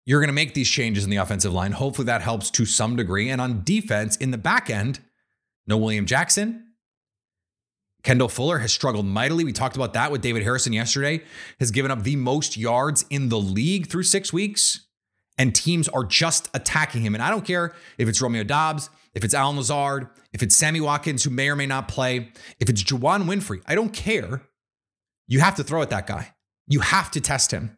you're 0.10 0.20
going 0.20 0.30
to 0.30 0.34
make 0.34 0.56
these 0.56 0.68
changes 0.68 1.04
in 1.04 1.12
the 1.12 1.18
offensive 1.18 1.54
line. 1.54 1.72
Hopefully 1.72 2.08
that 2.08 2.24
helps 2.24 2.50
to 2.50 2.66
some 2.66 2.96
degree. 2.96 3.30
And 3.30 3.40
on 3.40 3.62
defense, 3.64 4.18
in 4.18 4.32
the 4.32 4.40
back 4.40 4.68
end, 4.68 5.02
no 5.68 5.78
William 5.78 6.08
Jackson. 6.08 6.64
Kendall 8.02 8.28
Fuller 8.28 8.58
has 8.58 8.74
struggled 8.74 9.06
mightily. 9.06 9.44
We 9.44 9.54
talked 9.54 9.76
about 9.76 9.94
that 9.94 10.12
with 10.12 10.22
David 10.22 10.42
Harrison 10.42 10.74
yesterday, 10.74 11.22
has 11.60 11.70
given 11.70 11.92
up 11.92 12.02
the 12.02 12.16
most 12.16 12.58
yards 12.58 13.06
in 13.12 13.30
the 13.30 13.40
league 13.40 13.86
through 13.86 14.02
six 14.02 14.34
weeks. 14.34 14.88
And 15.38 15.54
teams 15.54 15.88
are 15.90 16.06
just 16.06 16.50
attacking 16.56 17.04
him. 17.04 17.14
And 17.14 17.24
I 17.24 17.30
don't 17.30 17.46
care 17.46 17.76
if 18.00 18.10
it's 18.10 18.20
Romeo 18.20 18.44
Doubs, 18.44 18.90
if 19.14 19.24
it's 19.24 19.36
Allen 19.36 19.58
Lazard, 19.58 20.08
if 20.34 20.42
it's 20.42 20.56
Sammy 20.56 20.82
Watkins, 20.82 21.24
who 21.24 21.30
may 21.30 21.50
or 21.50 21.56
may 21.56 21.68
not 21.68 21.88
play, 21.88 22.32
if 22.60 22.68
it's 22.68 22.82
Juwann 22.82 23.26
Winfree. 23.26 23.62
I 23.68 23.76
don't 23.76 23.94
care. 23.94 24.42
You 25.28 25.42
have 25.42 25.54
to 25.58 25.64
throw 25.64 25.84
at 25.84 25.92
that 25.92 26.08
guy. 26.08 26.34
You 26.66 26.80
have 26.80 27.12
to 27.12 27.22
test 27.22 27.52
him. 27.52 27.78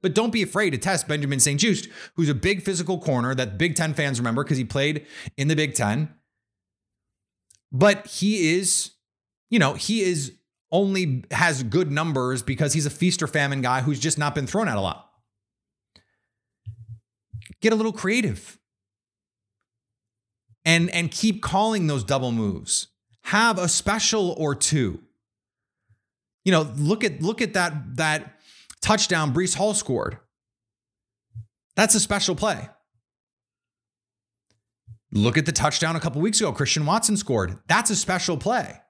But 0.00 0.14
don't 0.14 0.32
be 0.32 0.42
afraid 0.42 0.70
to 0.70 0.78
test 0.78 1.08
Benjamin 1.08 1.40
St. 1.40 1.60
Juste, 1.60 1.88
who's 2.14 2.28
a 2.28 2.34
big 2.34 2.62
physical 2.62 2.98
corner 2.98 3.34
that 3.34 3.58
Big 3.58 3.74
Ten 3.74 3.94
fans 3.94 4.20
remember 4.20 4.44
because 4.44 4.58
he 4.58 4.64
played 4.64 5.06
in 5.36 5.48
the 5.48 5.56
Big 5.56 5.74
Ten. 5.74 6.14
But 7.72 8.06
he 8.06 8.56
is, 8.56 8.92
you 9.50 9.58
know, 9.58 9.74
he 9.74 10.00
is 10.00 10.32
only 10.70 11.24
has 11.30 11.62
good 11.62 11.90
numbers 11.90 12.42
because 12.42 12.72
he's 12.72 12.86
a 12.86 12.90
feast 12.90 13.22
or 13.22 13.26
famine 13.26 13.62
guy 13.62 13.80
who's 13.80 13.98
just 13.98 14.18
not 14.18 14.34
been 14.34 14.46
thrown 14.46 14.68
at 14.68 14.76
a 14.76 14.80
lot. 14.80 15.10
Get 17.60 17.72
a 17.72 17.76
little 17.76 17.92
creative. 17.92 18.58
And, 20.64 20.90
and 20.90 21.10
keep 21.10 21.40
calling 21.40 21.86
those 21.86 22.04
double 22.04 22.30
moves. 22.30 22.88
Have 23.22 23.58
a 23.58 23.68
special 23.68 24.34
or 24.38 24.54
two. 24.54 25.00
You 26.44 26.52
know, 26.52 26.62
look 26.76 27.04
at 27.04 27.20
look 27.20 27.42
at 27.42 27.54
that 27.54 27.96
that 27.96 28.37
touchdown 28.80 29.32
Breece 29.32 29.54
Hall 29.54 29.74
scored. 29.74 30.18
That's 31.76 31.94
a 31.94 32.00
special 32.00 32.34
play. 32.34 32.68
Look 35.12 35.38
at 35.38 35.46
the 35.46 35.52
touchdown 35.52 35.96
a 35.96 36.00
couple 36.00 36.20
weeks 36.20 36.40
ago. 36.40 36.52
Christian 36.52 36.84
Watson 36.84 37.16
scored. 37.16 37.58
That's 37.66 37.90
a 37.90 37.96
special 37.96 38.36
play. 38.36 38.80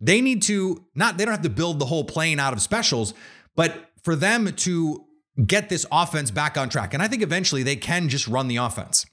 They 0.00 0.20
need 0.20 0.42
to 0.42 0.84
not, 0.94 1.18
they 1.18 1.24
don't 1.24 1.34
have 1.34 1.42
to 1.42 1.50
build 1.50 1.78
the 1.78 1.86
whole 1.86 2.04
plane 2.04 2.38
out 2.38 2.52
of 2.52 2.62
specials, 2.62 3.14
but 3.56 3.90
for 4.02 4.14
them 4.14 4.52
to 4.52 5.04
get 5.44 5.68
this 5.68 5.84
offense 5.92 6.30
back 6.30 6.56
on 6.56 6.68
track. 6.68 6.94
And 6.94 7.02
I 7.02 7.08
think 7.08 7.22
eventually 7.22 7.62
they 7.62 7.76
can 7.76 8.08
just 8.08 8.26
run 8.26 8.48
the 8.48 8.56
offense. 8.56 9.06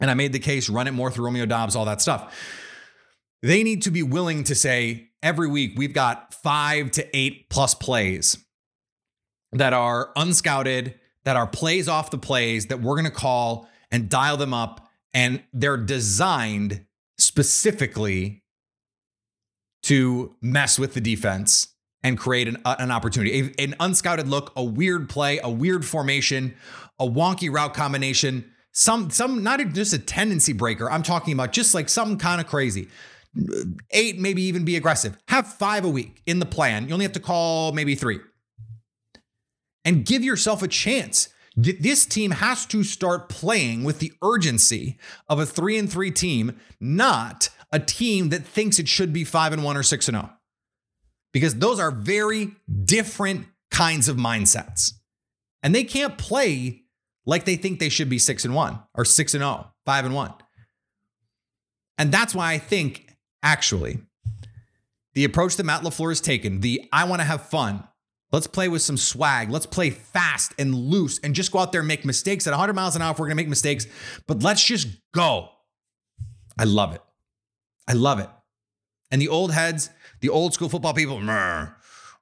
And 0.00 0.10
I 0.10 0.14
made 0.14 0.32
the 0.32 0.38
case, 0.38 0.68
run 0.68 0.86
it 0.86 0.92
more 0.92 1.10
through 1.10 1.26
Romeo 1.26 1.46
Doubs, 1.46 1.76
all 1.76 1.84
that 1.84 2.00
stuff. 2.00 2.34
They 3.42 3.62
need 3.62 3.82
to 3.82 3.90
be 3.90 4.02
willing 4.02 4.44
to 4.44 4.54
say 4.54 5.10
every 5.22 5.48
week 5.48 5.74
we've 5.76 5.92
got 5.92 6.34
five 6.34 6.90
to 6.92 7.16
eight 7.16 7.48
plus 7.48 7.74
plays 7.74 8.38
that 9.58 9.72
are 9.72 10.12
unscouted, 10.16 10.94
that 11.24 11.36
are 11.36 11.46
plays 11.46 11.88
off 11.88 12.10
the 12.10 12.18
plays 12.18 12.66
that 12.66 12.80
we're 12.80 12.94
going 12.94 13.04
to 13.04 13.10
call 13.10 13.68
and 13.90 14.08
dial 14.08 14.36
them 14.36 14.54
up. 14.54 14.88
And 15.12 15.42
they're 15.52 15.76
designed 15.76 16.84
specifically 17.18 18.42
to 19.84 20.34
mess 20.42 20.78
with 20.78 20.94
the 20.94 21.00
defense 21.00 21.68
and 22.02 22.18
create 22.18 22.48
an, 22.48 22.58
an 22.64 22.90
opportunity, 22.90 23.52
a, 23.58 23.62
an 23.62 23.74
unscouted 23.80 24.28
look, 24.28 24.52
a 24.56 24.62
weird 24.62 25.08
play, 25.08 25.40
a 25.42 25.50
weird 25.50 25.84
formation, 25.84 26.54
a 26.98 27.06
wonky 27.06 27.52
route 27.52 27.74
combination, 27.74 28.50
some 28.72 29.10
some 29.10 29.42
not 29.42 29.60
just 29.72 29.92
a 29.92 29.98
tendency 29.98 30.52
breaker. 30.52 30.90
I'm 30.90 31.02
talking 31.02 31.32
about 31.32 31.52
just 31.52 31.74
like 31.74 31.88
something 31.88 32.18
kind 32.18 32.40
of 32.40 32.46
crazy. 32.46 32.88
Eight, 33.90 34.18
maybe 34.18 34.42
even 34.42 34.64
be 34.64 34.76
aggressive. 34.76 35.16
Have 35.28 35.46
five 35.46 35.84
a 35.84 35.88
week 35.88 36.22
in 36.26 36.38
the 36.38 36.46
plan. 36.46 36.88
You 36.88 36.94
only 36.94 37.04
have 37.04 37.12
to 37.12 37.20
call 37.20 37.72
maybe 37.72 37.94
three, 37.94 38.18
and 39.86 40.04
give 40.04 40.24
yourself 40.24 40.62
a 40.62 40.68
chance. 40.68 41.30
This 41.56 42.04
team 42.04 42.32
has 42.32 42.66
to 42.66 42.82
start 42.82 43.30
playing 43.30 43.84
with 43.84 44.00
the 44.00 44.12
urgency 44.22 44.98
of 45.28 45.38
a 45.38 45.46
three 45.46 45.78
and 45.78 45.90
three 45.90 46.10
team, 46.10 46.60
not 46.78 47.48
a 47.72 47.78
team 47.78 48.28
that 48.28 48.44
thinks 48.44 48.78
it 48.78 48.88
should 48.88 49.12
be 49.12 49.24
five 49.24 49.54
and 49.54 49.64
one 49.64 49.76
or 49.76 49.82
six 49.82 50.08
and 50.08 50.16
zero, 50.16 50.30
oh. 50.30 50.36
because 51.32 51.54
those 51.54 51.80
are 51.80 51.90
very 51.90 52.52
different 52.84 53.46
kinds 53.70 54.08
of 54.08 54.18
mindsets, 54.18 54.92
and 55.62 55.74
they 55.74 55.84
can't 55.84 56.18
play 56.18 56.82
like 57.24 57.44
they 57.44 57.56
think 57.56 57.78
they 57.78 57.88
should 57.88 58.10
be 58.10 58.18
six 58.18 58.44
and 58.44 58.54
one 58.54 58.80
or 58.94 59.06
six 59.06 59.32
and 59.32 59.42
oh, 59.42 59.68
five 59.86 60.04
and 60.04 60.14
one. 60.14 60.34
And 61.96 62.12
that's 62.12 62.34
why 62.34 62.52
I 62.52 62.58
think 62.58 63.16
actually 63.42 64.00
the 65.14 65.24
approach 65.24 65.56
that 65.56 65.64
Matt 65.64 65.82
LaFleur 65.82 66.10
has 66.10 66.20
taken, 66.20 66.60
the 66.60 66.86
I 66.92 67.04
want 67.04 67.20
to 67.20 67.24
have 67.24 67.48
fun. 67.48 67.88
Let's 68.32 68.46
play 68.46 68.68
with 68.68 68.82
some 68.82 68.96
swag. 68.96 69.50
Let's 69.50 69.66
play 69.66 69.90
fast 69.90 70.52
and 70.58 70.74
loose 70.74 71.18
and 71.20 71.34
just 71.34 71.52
go 71.52 71.60
out 71.60 71.72
there 71.72 71.80
and 71.80 71.88
make 71.88 72.04
mistakes 72.04 72.46
at 72.46 72.50
100 72.50 72.74
miles 72.74 72.96
an 72.96 73.02
hour 73.02 73.12
if 73.12 73.18
we're 73.18 73.26
going 73.26 73.36
to 73.36 73.42
make 73.42 73.48
mistakes, 73.48 73.86
but 74.26 74.42
let's 74.42 74.64
just 74.64 74.88
go. 75.12 75.48
I 76.58 76.64
love 76.64 76.94
it. 76.94 77.02
I 77.86 77.92
love 77.92 78.18
it. 78.18 78.28
And 79.10 79.22
the 79.22 79.28
old 79.28 79.52
heads, 79.52 79.90
the 80.20 80.28
old 80.28 80.54
school 80.54 80.68
football 80.68 80.94
people, 80.94 81.20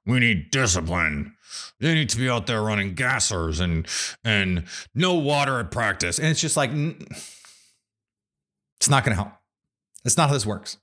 we 0.05 0.19
need 0.19 0.51
discipline. 0.51 1.33
They 1.79 1.95
need 1.95 2.09
to 2.09 2.17
be 2.17 2.29
out 2.29 2.45
there 2.45 2.61
running 2.61 2.95
gassers 2.95 3.59
and 3.59 3.87
and 4.23 4.65
no 4.93 5.15
water 5.15 5.59
at 5.59 5.71
practice. 5.71 6.19
And 6.19 6.27
it's 6.27 6.41
just 6.41 6.55
like 6.55 6.69
it's 6.71 8.89
not 8.89 9.03
going 9.03 9.17
to 9.17 9.23
help. 9.23 9.33
That's 10.03 10.17
not 10.17 10.27
how 10.27 10.33
this 10.33 10.45
works. 10.45 10.77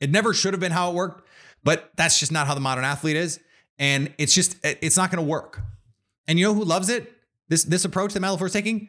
It 0.00 0.10
never 0.10 0.34
should 0.34 0.54
have 0.54 0.60
been 0.60 0.72
how 0.72 0.90
it 0.90 0.94
worked, 0.94 1.26
but 1.62 1.90
that's 1.96 2.18
just 2.18 2.32
not 2.32 2.46
how 2.46 2.54
the 2.54 2.60
modern 2.60 2.84
athlete 2.84 3.16
is. 3.16 3.38
And 3.78 4.12
it's 4.18 4.34
just 4.34 4.56
it's 4.62 4.96
not 4.96 5.10
going 5.10 5.24
to 5.24 5.28
work. 5.28 5.60
And 6.26 6.38
you 6.38 6.46
know 6.46 6.54
who 6.54 6.64
loves 6.64 6.88
it? 6.88 7.12
This 7.48 7.64
this 7.64 7.84
approach 7.84 8.14
that 8.14 8.42
is 8.42 8.52
taking? 8.52 8.88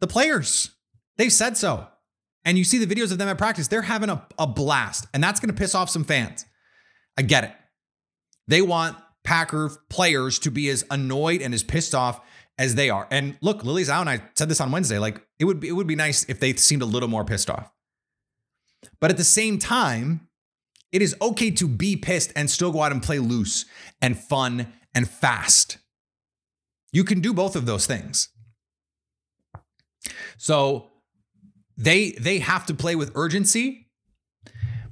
The 0.00 0.06
players. 0.06 0.70
They've 1.16 1.32
said 1.32 1.56
so. 1.56 1.86
And 2.44 2.58
you 2.58 2.64
see 2.64 2.84
the 2.84 2.92
videos 2.92 3.12
of 3.12 3.18
them 3.18 3.28
at 3.28 3.38
practice, 3.38 3.68
they're 3.68 3.82
having 3.82 4.10
a, 4.10 4.26
a 4.38 4.46
blast. 4.46 5.06
And 5.14 5.22
that's 5.22 5.38
going 5.38 5.54
to 5.54 5.58
piss 5.58 5.74
off 5.74 5.90
some 5.90 6.02
fans. 6.02 6.44
I 7.16 7.22
get 7.22 7.44
it. 7.44 7.52
They 8.48 8.62
want 8.62 8.96
Packer 9.22 9.70
players 9.88 10.38
to 10.40 10.50
be 10.50 10.68
as 10.68 10.84
annoyed 10.90 11.40
and 11.40 11.54
as 11.54 11.62
pissed 11.62 11.94
off 11.94 12.20
as 12.58 12.74
they 12.74 12.90
are. 12.90 13.06
And 13.10 13.36
look, 13.40 13.64
Lily's 13.64 13.88
out, 13.88 14.00
and 14.00 14.10
I 14.10 14.22
said 14.34 14.48
this 14.48 14.60
on 14.60 14.72
Wednesday. 14.72 14.98
Like 14.98 15.24
it 15.38 15.44
would 15.44 15.60
be, 15.60 15.68
it 15.68 15.72
would 15.72 15.86
be 15.86 15.94
nice 15.94 16.24
if 16.24 16.40
they 16.40 16.54
seemed 16.54 16.82
a 16.82 16.86
little 16.86 17.08
more 17.08 17.24
pissed 17.24 17.48
off. 17.48 17.72
But 19.00 19.10
at 19.10 19.16
the 19.16 19.24
same 19.24 19.58
time, 19.58 20.28
it 20.92 21.02
is 21.02 21.16
okay 21.20 21.50
to 21.52 21.66
be 21.66 21.96
pissed 21.96 22.32
and 22.36 22.50
still 22.50 22.70
go 22.70 22.82
out 22.82 22.92
and 22.92 23.02
play 23.02 23.18
loose 23.18 23.64
and 24.00 24.18
fun 24.18 24.72
and 24.94 25.08
fast. 25.08 25.78
You 26.92 27.04
can 27.04 27.20
do 27.20 27.32
both 27.32 27.56
of 27.56 27.66
those 27.66 27.86
things. 27.86 28.28
So 30.36 30.90
they 31.76 32.12
they 32.12 32.38
have 32.38 32.66
to 32.66 32.74
play 32.74 32.94
with 32.94 33.10
urgency, 33.14 33.88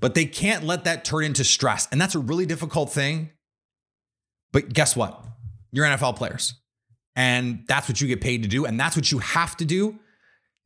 but 0.01 0.15
they 0.15 0.25
can't 0.25 0.65
let 0.65 0.85
that 0.85 1.05
turn 1.05 1.25
into 1.25 1.45
stress. 1.45 1.87
And 1.93 2.01
that's 2.01 2.15
a 2.15 2.21
really 2.21 2.47
difficult 2.47 2.91
thing 2.91 3.31
but 4.53 4.73
guess 4.73 4.97
what? 4.97 5.23
You're 5.73 5.87
NFL 5.87 6.17
players. 6.17 6.55
And 7.17 7.65
that's 7.69 7.89
what 7.89 8.01
you 8.01 8.09
get 8.09 8.21
paid 8.21 8.43
to 8.43 8.49
do. 8.49 8.65
And 8.65 8.79
that's 8.79 8.97
what 8.97 9.11
you 9.13 9.19
have 9.19 9.57
to 9.59 9.65
do 9.65 9.99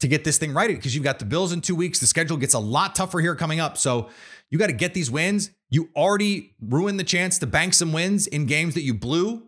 to 0.00 0.08
get 0.08 0.24
this 0.24 0.38
thing 0.38 0.52
right 0.52 0.68
because 0.68 0.94
you've 0.94 1.04
got 1.04 1.18
the 1.18 1.24
Bills 1.24 1.52
in 1.52 1.60
two 1.60 1.74
weeks. 1.74 1.98
The 1.98 2.06
schedule 2.06 2.36
gets 2.36 2.54
a 2.54 2.58
lot 2.58 2.94
tougher 2.94 3.20
here 3.20 3.34
coming 3.34 3.60
up. 3.60 3.78
So 3.78 4.10
you 4.50 4.58
got 4.58 4.68
to 4.68 4.72
get 4.72 4.94
these 4.94 5.10
wins. 5.10 5.50
You 5.70 5.90
already 5.96 6.54
ruined 6.60 7.00
the 7.00 7.04
chance 7.04 7.38
to 7.38 7.46
bank 7.46 7.74
some 7.74 7.92
wins 7.92 8.26
in 8.26 8.46
games 8.46 8.74
that 8.74 8.82
you 8.82 8.94
blew. 8.94 9.42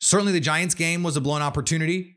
Certainly 0.00 0.32
the 0.32 0.40
Giants 0.40 0.74
game 0.74 1.02
was 1.02 1.16
a 1.16 1.20
blown 1.20 1.42
opportunity. 1.42 2.16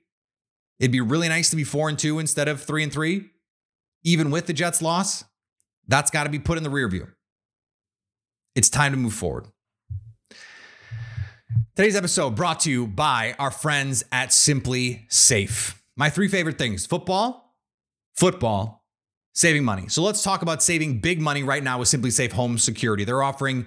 It'd 0.79 0.91
be 0.91 1.01
really 1.01 1.29
nice 1.29 1.49
to 1.49 1.55
be 1.55 1.63
four 1.63 1.89
and 1.89 1.99
two 1.99 2.19
instead 2.19 2.47
of 2.47 2.61
three 2.61 2.83
and 2.83 2.91
three, 2.91 3.29
even 4.03 4.31
with 4.31 4.47
the 4.47 4.53
Jets 4.53 4.81
loss. 4.81 5.23
That's 5.87 6.09
got 6.09 6.23
to 6.23 6.29
be 6.29 6.39
put 6.39 6.57
in 6.57 6.63
the 6.63 6.69
rear 6.69 6.87
view. 6.87 7.07
It's 8.55 8.69
time 8.69 8.91
to 8.91 8.97
move 8.97 9.13
forward. 9.13 9.47
Today's 11.75 11.95
episode 11.95 12.35
brought 12.35 12.61
to 12.61 12.71
you 12.71 12.87
by 12.87 13.35
our 13.39 13.51
friends 13.51 14.03
at 14.11 14.29
SimpliSafe. 14.29 15.75
My 15.95 16.09
three 16.09 16.27
favorite 16.27 16.57
things 16.57 16.85
football, 16.85 17.55
football, 18.15 18.78
saving 19.33 19.63
money. 19.63 19.87
So 19.87 20.01
let's 20.01 20.23
talk 20.23 20.41
about 20.41 20.61
saving 20.61 20.99
big 20.99 21.21
money 21.21 21.43
right 21.43 21.63
now 21.63 21.79
with 21.79 21.87
SimpliSafe 21.87 22.31
Home 22.33 22.57
Security. 22.57 23.03
They're 23.03 23.23
offering 23.23 23.65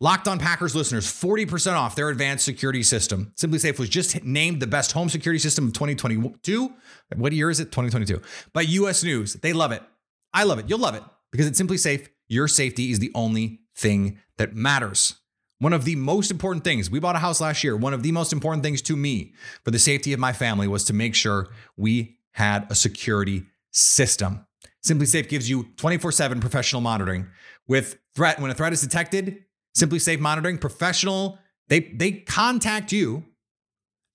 Locked 0.00 0.26
On 0.26 0.38
Packers 0.38 0.74
listeners 0.74 1.06
40% 1.06 1.74
off 1.74 1.94
their 1.94 2.08
advanced 2.08 2.44
security 2.44 2.82
system. 2.82 3.32
SimpliSafe 3.36 3.78
was 3.78 3.88
just 3.88 4.24
named 4.24 4.60
the 4.60 4.66
best 4.66 4.92
home 4.92 5.08
security 5.08 5.38
system 5.38 5.66
of 5.66 5.74
2022. 5.74 6.72
What 7.16 7.32
year 7.32 7.50
is 7.50 7.60
it? 7.60 7.66
2022. 7.66 8.20
By 8.52 8.62
US 8.62 9.04
News. 9.04 9.34
They 9.34 9.52
love 9.52 9.72
it. 9.72 9.82
I 10.34 10.44
love 10.44 10.58
it. 10.58 10.68
You'll 10.68 10.78
love 10.78 10.94
it 10.94 11.02
because 11.30 11.46
it's 11.46 11.60
SimpliSafe. 11.60 12.08
Your 12.28 12.48
safety 12.48 12.90
is 12.90 12.98
the 12.98 13.12
only 13.14 13.60
thing 13.76 14.18
that 14.38 14.54
matters. 14.54 15.16
One 15.58 15.72
of 15.72 15.84
the 15.84 15.94
most 15.94 16.32
important 16.32 16.64
things, 16.64 16.90
we 16.90 16.98
bought 16.98 17.14
a 17.14 17.20
house 17.20 17.40
last 17.40 17.62
year. 17.62 17.76
One 17.76 17.94
of 17.94 18.02
the 18.02 18.10
most 18.10 18.32
important 18.32 18.64
things 18.64 18.82
to 18.82 18.96
me 18.96 19.34
for 19.64 19.70
the 19.70 19.78
safety 19.78 20.12
of 20.12 20.18
my 20.18 20.32
family 20.32 20.66
was 20.66 20.84
to 20.86 20.92
make 20.92 21.14
sure 21.14 21.50
we 21.76 22.16
had 22.32 22.66
a 22.68 22.74
security 22.74 23.44
system. 23.70 24.44
SimpliSafe 24.84 25.28
gives 25.28 25.48
you 25.48 25.64
24/7 25.76 26.40
professional 26.40 26.82
monitoring 26.82 27.28
with 27.68 27.98
threat 28.14 28.40
when 28.40 28.50
a 28.50 28.54
threat 28.54 28.72
is 28.72 28.80
detected. 28.80 29.44
SimpliSafe 29.76 30.18
monitoring 30.18 30.58
professional 30.58 31.38
they 31.68 31.80
they 31.80 32.12
contact 32.12 32.92
you 32.92 33.24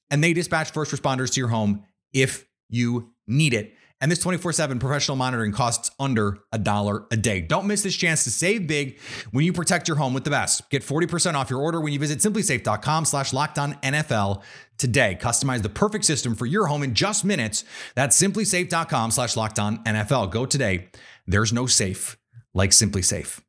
and 0.10 0.24
they 0.24 0.34
dispatch 0.34 0.72
first 0.72 0.92
responders 0.92 1.32
to 1.34 1.40
your 1.40 1.50
home 1.50 1.84
if 2.14 2.46
you 2.70 3.14
need 3.28 3.54
it. 3.54 3.74
And 4.00 4.12
this 4.12 4.20
24 4.20 4.54
7 4.54 4.80
professional 4.80 5.18
monitoring 5.18 5.52
costs 5.52 5.92
under 6.00 6.40
a 6.52 6.60
dollar 6.60 7.06
a 7.12 7.18
day. 7.18 7.42
Don't 7.42 7.66
miss 7.66 7.82
this 7.82 7.96
chance 7.96 8.24
to 8.26 8.32
save 8.32 8.68
big 8.68 9.00
when 9.32 9.46
you 9.46 9.54
protect 9.54 9.88
your 9.88 9.98
home 9.98 10.14
with 10.14 10.24
the 10.24 10.30
best. 10.30 10.70
Get 10.70 10.84
40% 10.84 11.34
off 11.34 11.50
your 11.50 11.62
order 11.62 11.82
when 11.82 11.94
you 11.94 12.00
visit 12.00 12.20
simplisafe.com 12.20 13.06
slash 13.06 13.32
lockdown 13.32 13.82
NFL 13.82 14.44
today. 14.78 15.18
Customize 15.20 15.64
the 15.64 15.70
perfect 15.70 16.06
system 16.06 16.36
for 16.36 16.46
your 16.46 16.68
home 16.68 16.84
in 16.84 16.94
just 16.94 17.26
minutes. 17.26 17.64
That's 17.96 18.22
simplisafe.com 18.22 19.12
slash 19.12 19.36
lockdown 19.36 19.84
NFL. 19.84 20.32
Go 20.32 20.46
today. 20.46 20.90
There's 21.26 21.52
no 21.52 21.66
safe 21.66 22.18
like 22.54 22.72
SimpliSafe. 22.72 23.42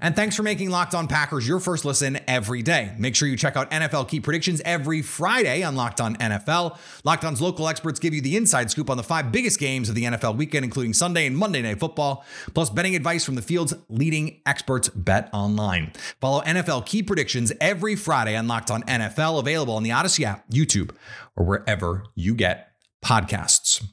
And 0.00 0.14
thanks 0.14 0.36
for 0.36 0.42
making 0.42 0.70
Locked 0.70 0.94
On 0.94 1.08
Packers 1.08 1.46
your 1.46 1.60
first 1.60 1.84
listen 1.84 2.18
every 2.28 2.62
day. 2.62 2.94
Make 2.98 3.14
sure 3.16 3.28
you 3.28 3.36
check 3.36 3.56
out 3.56 3.70
NFL 3.70 4.08
key 4.08 4.20
predictions 4.20 4.60
every 4.64 5.02
Friday 5.02 5.62
on 5.62 5.76
Locked 5.76 6.00
On 6.00 6.16
NFL. 6.16 6.78
Locked 7.04 7.24
On's 7.24 7.40
local 7.40 7.68
experts 7.68 7.98
give 7.98 8.12
you 8.14 8.20
the 8.20 8.36
inside 8.36 8.70
scoop 8.70 8.90
on 8.90 8.96
the 8.96 9.02
five 9.02 9.32
biggest 9.32 9.58
games 9.58 9.88
of 9.88 9.94
the 9.94 10.04
NFL 10.04 10.36
weekend, 10.36 10.64
including 10.64 10.92
Sunday 10.92 11.26
and 11.26 11.36
Monday 11.36 11.62
Night 11.62 11.80
Football, 11.80 12.24
plus 12.54 12.70
betting 12.70 12.94
advice 12.94 13.24
from 13.24 13.34
the 13.34 13.42
field's 13.42 13.74
leading 13.88 14.40
experts 14.46 14.88
bet 14.90 15.30
online. 15.32 15.92
Follow 16.20 16.42
NFL 16.42 16.86
key 16.86 17.02
predictions 17.02 17.52
every 17.60 17.96
Friday 17.96 18.36
on 18.36 18.46
Locked 18.46 18.70
On 18.70 18.82
NFL, 18.82 19.38
available 19.38 19.74
on 19.74 19.82
the 19.82 19.90
Audacy 19.90 20.24
app, 20.24 20.48
YouTube, 20.50 20.90
or 21.36 21.44
wherever 21.44 22.04
you 22.14 22.34
get 22.34 22.72
podcasts. 23.04 23.84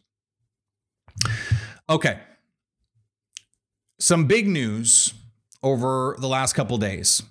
Okay. 1.90 2.20
Some 4.00 4.28
big 4.28 4.48
news 4.48 5.14
over 5.64 6.16
the 6.20 6.28
last 6.28 6.54
couple 6.54 6.78
days. 6.78 7.22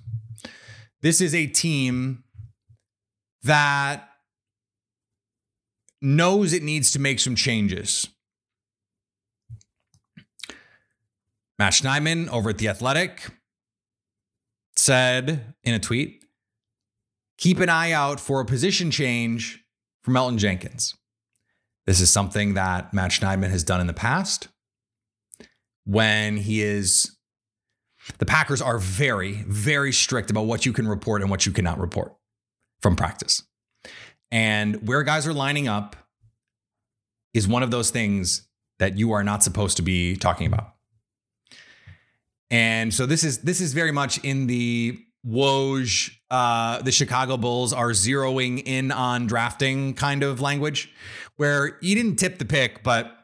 This 1.00 1.20
is 1.20 1.34
a 1.34 1.46
team 1.46 2.24
that 3.42 4.08
knows 6.00 6.52
it 6.52 6.62
needs 6.62 6.90
to 6.92 6.98
make 6.98 7.20
some 7.20 7.34
changes. 7.34 8.08
Matt 11.58 11.72
Schneidman 11.72 12.28
over 12.28 12.50
at 12.50 12.58
The 12.58 12.68
Athletic 12.68 13.30
said 14.76 15.54
in 15.64 15.74
a 15.74 15.80
tweet 15.80 16.24
keep 17.36 17.58
an 17.60 17.68
eye 17.68 17.92
out 17.92 18.20
for 18.20 18.40
a 18.40 18.44
position 18.44 18.90
change 18.90 19.64
for 20.02 20.12
Elgton 20.12 20.38
Jenkins. 20.38 20.94
This 21.86 22.00
is 22.00 22.10
something 22.10 22.54
that 22.54 22.92
Matt 22.92 23.12
Schneidman 23.12 23.50
has 23.50 23.64
done 23.64 23.80
in 23.80 23.86
the 23.86 23.94
past 23.94 24.48
when 25.84 26.36
he 26.36 26.62
is 26.62 27.16
the 28.18 28.26
Packers 28.26 28.62
are 28.62 28.78
very, 28.78 29.44
very 29.46 29.92
strict 29.92 30.30
about 30.30 30.46
what 30.46 30.64
you 30.64 30.72
can 30.72 30.88
report 30.88 31.20
and 31.22 31.30
what 31.30 31.46
you 31.46 31.52
cannot 31.52 31.78
report 31.78 32.14
from 32.80 32.96
practice. 32.96 33.42
And 34.30 34.88
where 34.88 35.02
guys 35.02 35.26
are 35.26 35.32
lining 35.32 35.68
up 35.68 35.96
is 37.34 37.46
one 37.46 37.62
of 37.62 37.70
those 37.70 37.90
things 37.90 38.48
that 38.78 38.96
you 38.96 39.12
are 39.12 39.24
not 39.24 39.42
supposed 39.42 39.76
to 39.76 39.82
be 39.82 40.16
talking 40.16 40.46
about. 40.46 40.74
And 42.50 42.92
so 42.94 43.04
this 43.04 43.24
is 43.24 43.38
this 43.38 43.60
is 43.60 43.74
very 43.74 43.92
much 43.92 44.18
in 44.24 44.46
the 44.46 44.98
Woj, 45.26 46.10
uh, 46.30 46.80
the 46.82 46.92
Chicago 46.92 47.36
Bulls 47.36 47.72
are 47.72 47.90
zeroing 47.90 48.62
in 48.64 48.90
on 48.90 49.26
drafting 49.26 49.94
kind 49.94 50.22
of 50.22 50.40
language, 50.40 50.90
where 51.36 51.76
you 51.82 51.94
didn't 51.94 52.16
tip 52.16 52.38
the 52.38 52.44
pick, 52.44 52.82
but 52.82 53.14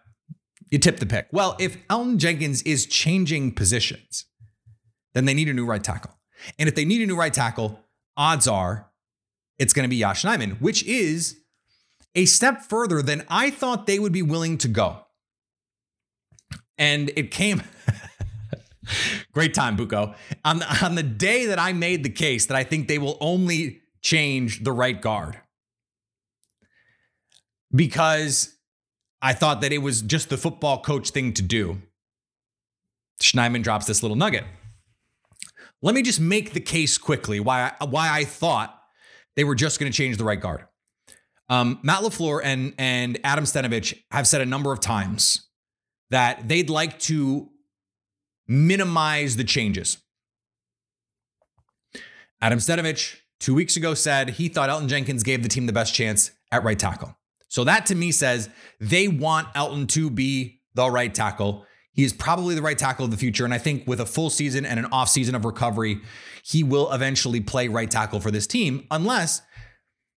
you 0.71 0.79
tip 0.79 0.99
the 0.99 1.07
pick. 1.07 1.29
Well, 1.31 1.57
if 1.59 1.79
Elgton 1.89 2.19
Jenkins 2.19 2.63
is 2.63 2.85
changing 2.85 3.53
positions, 3.55 4.27
then 5.15 5.25
they 5.25 5.35
need 5.35 5.49
a 5.49 5.55
new 5.55 5.65
right 5.65 5.83
tackle. 5.83 6.13
And 6.59 6.69
if 6.69 6.75
they 6.75 6.85
need 6.85 7.01
a 7.03 7.07
new 7.07 7.17
right 7.17 7.33
tackle, 7.33 7.81
odds 8.17 8.47
are 8.47 8.91
it's 9.59 9.73
going 9.73 9.85
to 9.85 9.89
be 9.89 9.97
Yosh 9.97 10.25
Nijman, 10.25 10.61
which 10.61 10.85
is 10.85 11.39
a 12.15 12.25
step 12.27 12.63
further 12.63 13.03
than 13.03 13.25
I 13.29 13.51
thought 13.51 13.87
they 13.87 13.99
would 13.99 14.13
be 14.13 14.23
willing 14.23 14.59
to 14.59 14.69
go. 14.69 14.99
And 16.77 17.11
it 17.17 17.31
came. 17.31 17.63
Great 19.33 19.55
time, 19.55 19.77
Buko. 19.77 20.15
On 20.45 20.59
the, 20.59 20.85
on 20.85 20.97
the 20.97 21.03
day 21.03 21.47
that 21.47 21.59
I 21.59 21.73
made 21.73 22.03
the 22.03 22.11
case 22.11 22.47
that 22.47 22.57
I 22.57 22.65
think 22.65 22.89
they 22.89 22.99
will 22.99 23.17
only 23.21 23.81
change 24.03 24.65
the 24.65 24.73
right 24.73 25.01
guard 25.01 25.41
because 27.75 28.55
I 29.23 29.33
thought 29.33 29.63
that 29.63 29.73
it 29.73 29.79
was 29.79 30.03
just 30.03 30.29
the 30.29 30.37
football 30.37 30.83
coach 30.83 31.11
thing 31.11 31.33
to 31.35 31.43
do. 31.43 31.81
Schneidman 33.23 33.63
drops 33.63 33.87
this 33.87 34.03
little 34.03 34.17
nugget. 34.17 34.45
Let 35.85 35.95
me 35.95 36.01
just 36.01 36.19
make 36.19 36.55
the 36.55 36.61
case 36.61 36.97
quickly 36.97 37.41
why 37.41 37.73
I, 37.79 37.85
why 37.85 38.11
I 38.11 38.25
thought 38.25 38.75
they 39.37 39.45
were 39.45 39.55
just 39.55 39.79
going 39.79 39.93
to 39.93 39.97
change 39.97 40.17
the 40.17 40.25
right 40.25 40.41
guard. 40.41 40.65
Um, 41.51 41.79
Matt 41.83 42.03
LaFleur 42.03 42.41
and 42.43 42.73
and 42.79 43.21
Adam 43.23 43.45
Stenavich 43.45 44.03
have 44.11 44.27
said 44.27 44.41
a 44.41 44.47
number 44.47 44.73
of 44.73 44.81
times 44.81 45.47
that 46.09 46.49
they'd 46.49 46.71
like 46.71 46.99
to 47.01 47.51
minimize 48.49 49.37
the 49.37 49.45
changes. 49.45 49.99
Adam 52.41 52.61
Stenavich 52.61 53.17
two 53.39 53.55
weeks 53.55 53.77
ago 53.77 53.93
said 53.93 54.31
he 54.31 54.49
thought 54.49 54.71
Elgton 54.71 54.89
Jenkins 54.89 55.23
gave 55.23 55.43
the 55.43 55.51
team 55.51 55.67
the 55.67 55.73
best 55.75 55.93
chance 55.93 56.31
at 56.51 56.65
right 56.65 56.79
tackle. 56.79 57.15
So 57.49 57.63
that 57.65 57.85
to 57.87 57.95
me 57.95 58.11
says 58.11 58.49
they 58.81 59.07
want 59.07 59.53
Elgton 59.53 59.87
to 59.89 60.09
be 60.09 60.63
the 60.73 60.91
right 60.91 61.15
tackle. 61.15 61.67
He 61.95 62.05
is 62.05 62.13
probably 62.13 62.55
the 62.55 62.63
right 62.63 62.77
tackle 62.77 63.05
of 63.05 63.11
the 63.11 63.17
future. 63.17 63.45
And 63.45 63.55
I 63.55 63.59
think 63.59 63.87
with 63.87 64.01
a 64.01 64.07
full 64.07 64.29
season 64.29 64.67
and 64.67 64.79
an 64.79 64.87
off 64.87 65.09
season 65.09 65.35
of 65.35 65.45
recovery, 65.45 66.01
he 66.45 66.63
will 66.63 66.93
eventually 66.93 67.41
play 67.41 67.69
right 67.69 67.91
tackle 67.91 68.21
for 68.21 68.31
this 68.31 68.47
team, 68.47 68.87
unless 68.91 69.41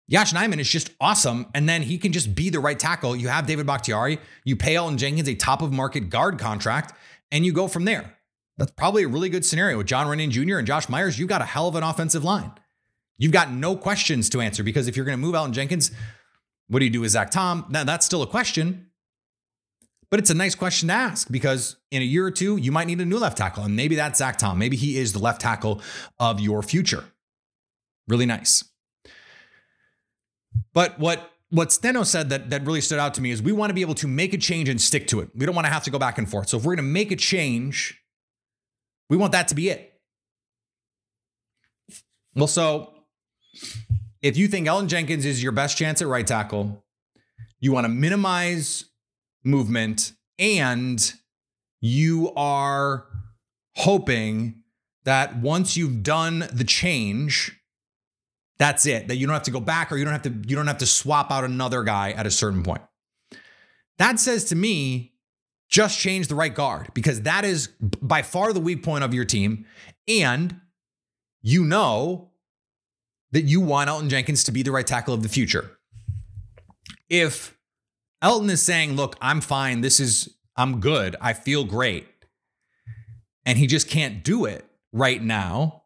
Yosh 0.07 0.33
Nijman 0.33 0.59
is 0.59 0.69
just 0.69 0.89
awesome. 0.99 1.45
And 1.53 1.69
then 1.69 1.83
he 1.83 1.97
can 1.97 2.11
just 2.11 2.33
be 2.33 2.49
the 2.49 2.59
right 2.59 2.79
tackle. 2.79 3.15
You 3.15 3.27
have 3.27 3.45
David 3.45 3.67
Bakhtiari, 3.67 4.19
you 4.43 4.55
pay 4.55 4.75
Elgton 4.75 4.97
Jenkins 4.97 5.29
a 5.29 5.35
top 5.35 5.61
of 5.61 5.71
market 5.71 6.09
guard 6.09 6.39
contract, 6.39 6.93
and 7.31 7.45
you 7.45 7.53
go 7.53 7.67
from 7.67 7.85
there. 7.85 8.17
That's 8.57 8.71
probably 8.71 9.03
a 9.03 9.07
really 9.07 9.29
good 9.29 9.45
scenario. 9.45 9.77
With 9.77 9.87
Jon 9.87 10.07
Runyan 10.07 10.31
Jr. 10.31 10.57
and 10.57 10.65
Josh 10.65 10.89
Myers, 10.89 11.19
you've 11.19 11.29
got 11.29 11.41
a 11.41 11.45
hell 11.45 11.67
of 11.67 11.75
an 11.75 11.83
offensive 11.83 12.23
line. 12.23 12.51
You've 13.19 13.31
got 13.31 13.51
no 13.51 13.75
questions 13.75 14.29
to 14.29 14.41
answer 14.41 14.63
because 14.63 14.87
if 14.87 14.95
you're 14.95 15.05
going 15.05 15.17
to 15.17 15.23
move 15.23 15.35
Elgton 15.35 15.51
Jenkins, 15.51 15.91
what 16.67 16.79
do 16.79 16.85
you 16.85 16.91
do 16.91 17.01
with 17.01 17.11
Zach 17.11 17.29
Tom? 17.29 17.65
Now, 17.69 17.83
that's 17.83 18.05
still 18.05 18.23
a 18.23 18.27
question, 18.27 18.86
but 20.09 20.19
it's 20.19 20.29
a 20.29 20.33
nice 20.33 20.55
question 20.55 20.87
to 20.87 20.93
ask 20.93 21.29
because 21.29 21.75
in 21.91 22.01
a 22.01 22.05
year 22.05 22.25
or 22.25 22.31
two, 22.31 22.57
you 22.57 22.71
might 22.71 22.87
need 22.87 23.01
a 23.01 23.05
new 23.05 23.17
left 23.17 23.37
tackle. 23.37 23.63
And 23.63 23.75
maybe 23.75 23.95
that's 23.95 24.19
Zach 24.19 24.37
Tom. 24.37 24.57
Maybe 24.57 24.77
he 24.77 24.97
is 24.97 25.13
the 25.13 25.19
left 25.19 25.41
tackle 25.41 25.81
of 26.19 26.39
your 26.39 26.63
future. 26.63 27.03
Really 28.07 28.25
nice. 28.25 28.63
But 30.73 30.97
what 30.99 31.31
what 31.49 31.71
Steno 31.71 32.03
said 32.03 32.29
that, 32.29 32.49
that 32.49 32.65
really 32.65 32.81
stood 32.81 32.99
out 32.99 33.13
to 33.13 33.21
me 33.21 33.31
is 33.31 33.41
we 33.41 33.53
want 33.53 33.69
to 33.69 33.73
be 33.73 33.81
able 33.81 33.95
to 33.95 34.07
make 34.07 34.33
a 34.33 34.37
change 34.37 34.67
and 34.67 34.81
stick 34.81 35.07
to 35.07 35.21
it. 35.21 35.29
We 35.33 35.45
don't 35.45 35.55
want 35.55 35.65
to 35.65 35.71
have 35.71 35.83
to 35.85 35.91
go 35.91 35.97
back 35.97 36.17
and 36.17 36.29
forth. 36.29 36.49
So 36.49 36.57
if 36.57 36.63
we're 36.63 36.75
going 36.75 36.85
to 36.85 36.91
make 36.91 37.11
a 37.11 37.15
change, 37.15 38.01
we 39.09 39.15
want 39.15 39.31
that 39.31 39.47
to 39.49 39.55
be 39.55 39.69
it. 39.69 39.93
Well, 42.35 42.47
so 42.47 42.93
if 44.21 44.35
you 44.37 44.47
think 44.47 44.67
Elgton 44.67 44.87
Jenkins 44.87 45.25
is 45.25 45.41
your 45.41 45.53
best 45.53 45.77
chance 45.77 46.01
at 46.01 46.07
right 46.07 46.27
tackle, 46.27 46.83
you 47.59 47.71
want 47.71 47.85
to 47.85 47.89
minimize 47.89 48.85
movement 49.47 50.13
and 50.37 51.13
you 51.81 52.31
are 52.35 53.05
hoping 53.77 54.63
that 55.05 55.37
once 55.37 55.77
you've 55.77 56.03
done 56.03 56.47
the 56.51 56.63
change, 56.63 57.59
that's 58.59 58.85
it. 58.85 59.07
That 59.07 59.15
you 59.15 59.25
don't 59.25 59.33
have 59.33 59.43
to 59.43 59.51
go 59.51 59.59
back 59.59 59.91
or 59.91 59.97
you 59.97 60.03
don't 60.03 60.13
have 60.13 60.23
to 60.23 60.49
you 60.49 60.55
don't 60.55 60.67
have 60.67 60.79
to 60.79 60.85
swap 60.85 61.31
out 61.31 61.43
another 61.43 61.83
guy 61.83 62.11
at 62.11 62.25
a 62.25 62.31
certain 62.31 62.63
point. 62.63 62.81
That 63.97 64.19
says 64.19 64.45
to 64.45 64.55
me 64.55 65.13
just 65.69 65.99
change 65.99 66.27
the 66.27 66.35
right 66.35 66.53
guard 66.53 66.89
because 66.93 67.23
that 67.23 67.43
is 67.43 67.67
by 67.79 68.21
far 68.21 68.53
the 68.53 68.59
weak 68.59 68.83
point 68.83 69.03
of 69.03 69.13
your 69.13 69.25
team 69.25 69.65
and 70.07 70.59
you 71.41 71.63
know 71.63 72.31
that 73.31 73.43
you 73.43 73.59
want 73.59 73.89
Elgton 73.89 74.09
Jenkins 74.09 74.43
to 74.45 74.51
be 74.51 74.63
the 74.63 74.71
right 74.71 74.87
tackle 74.87 75.13
of 75.13 75.23
the 75.23 75.29
future. 75.29 75.77
If 77.09 77.56
Elgton 78.23 78.49
is 78.49 78.61
saying, 78.61 78.95
"Look, 78.95 79.15
I'm 79.21 79.41
fine. 79.41 79.81
This 79.81 79.99
is 79.99 80.29
I'm 80.55 80.79
good. 80.79 81.15
I 81.21 81.33
feel 81.33 81.63
great." 81.63 82.07
And 83.45 83.57
he 83.57 83.67
just 83.67 83.87
can't 83.87 84.23
do 84.23 84.45
it 84.45 84.65
right 84.91 85.21
now, 85.21 85.83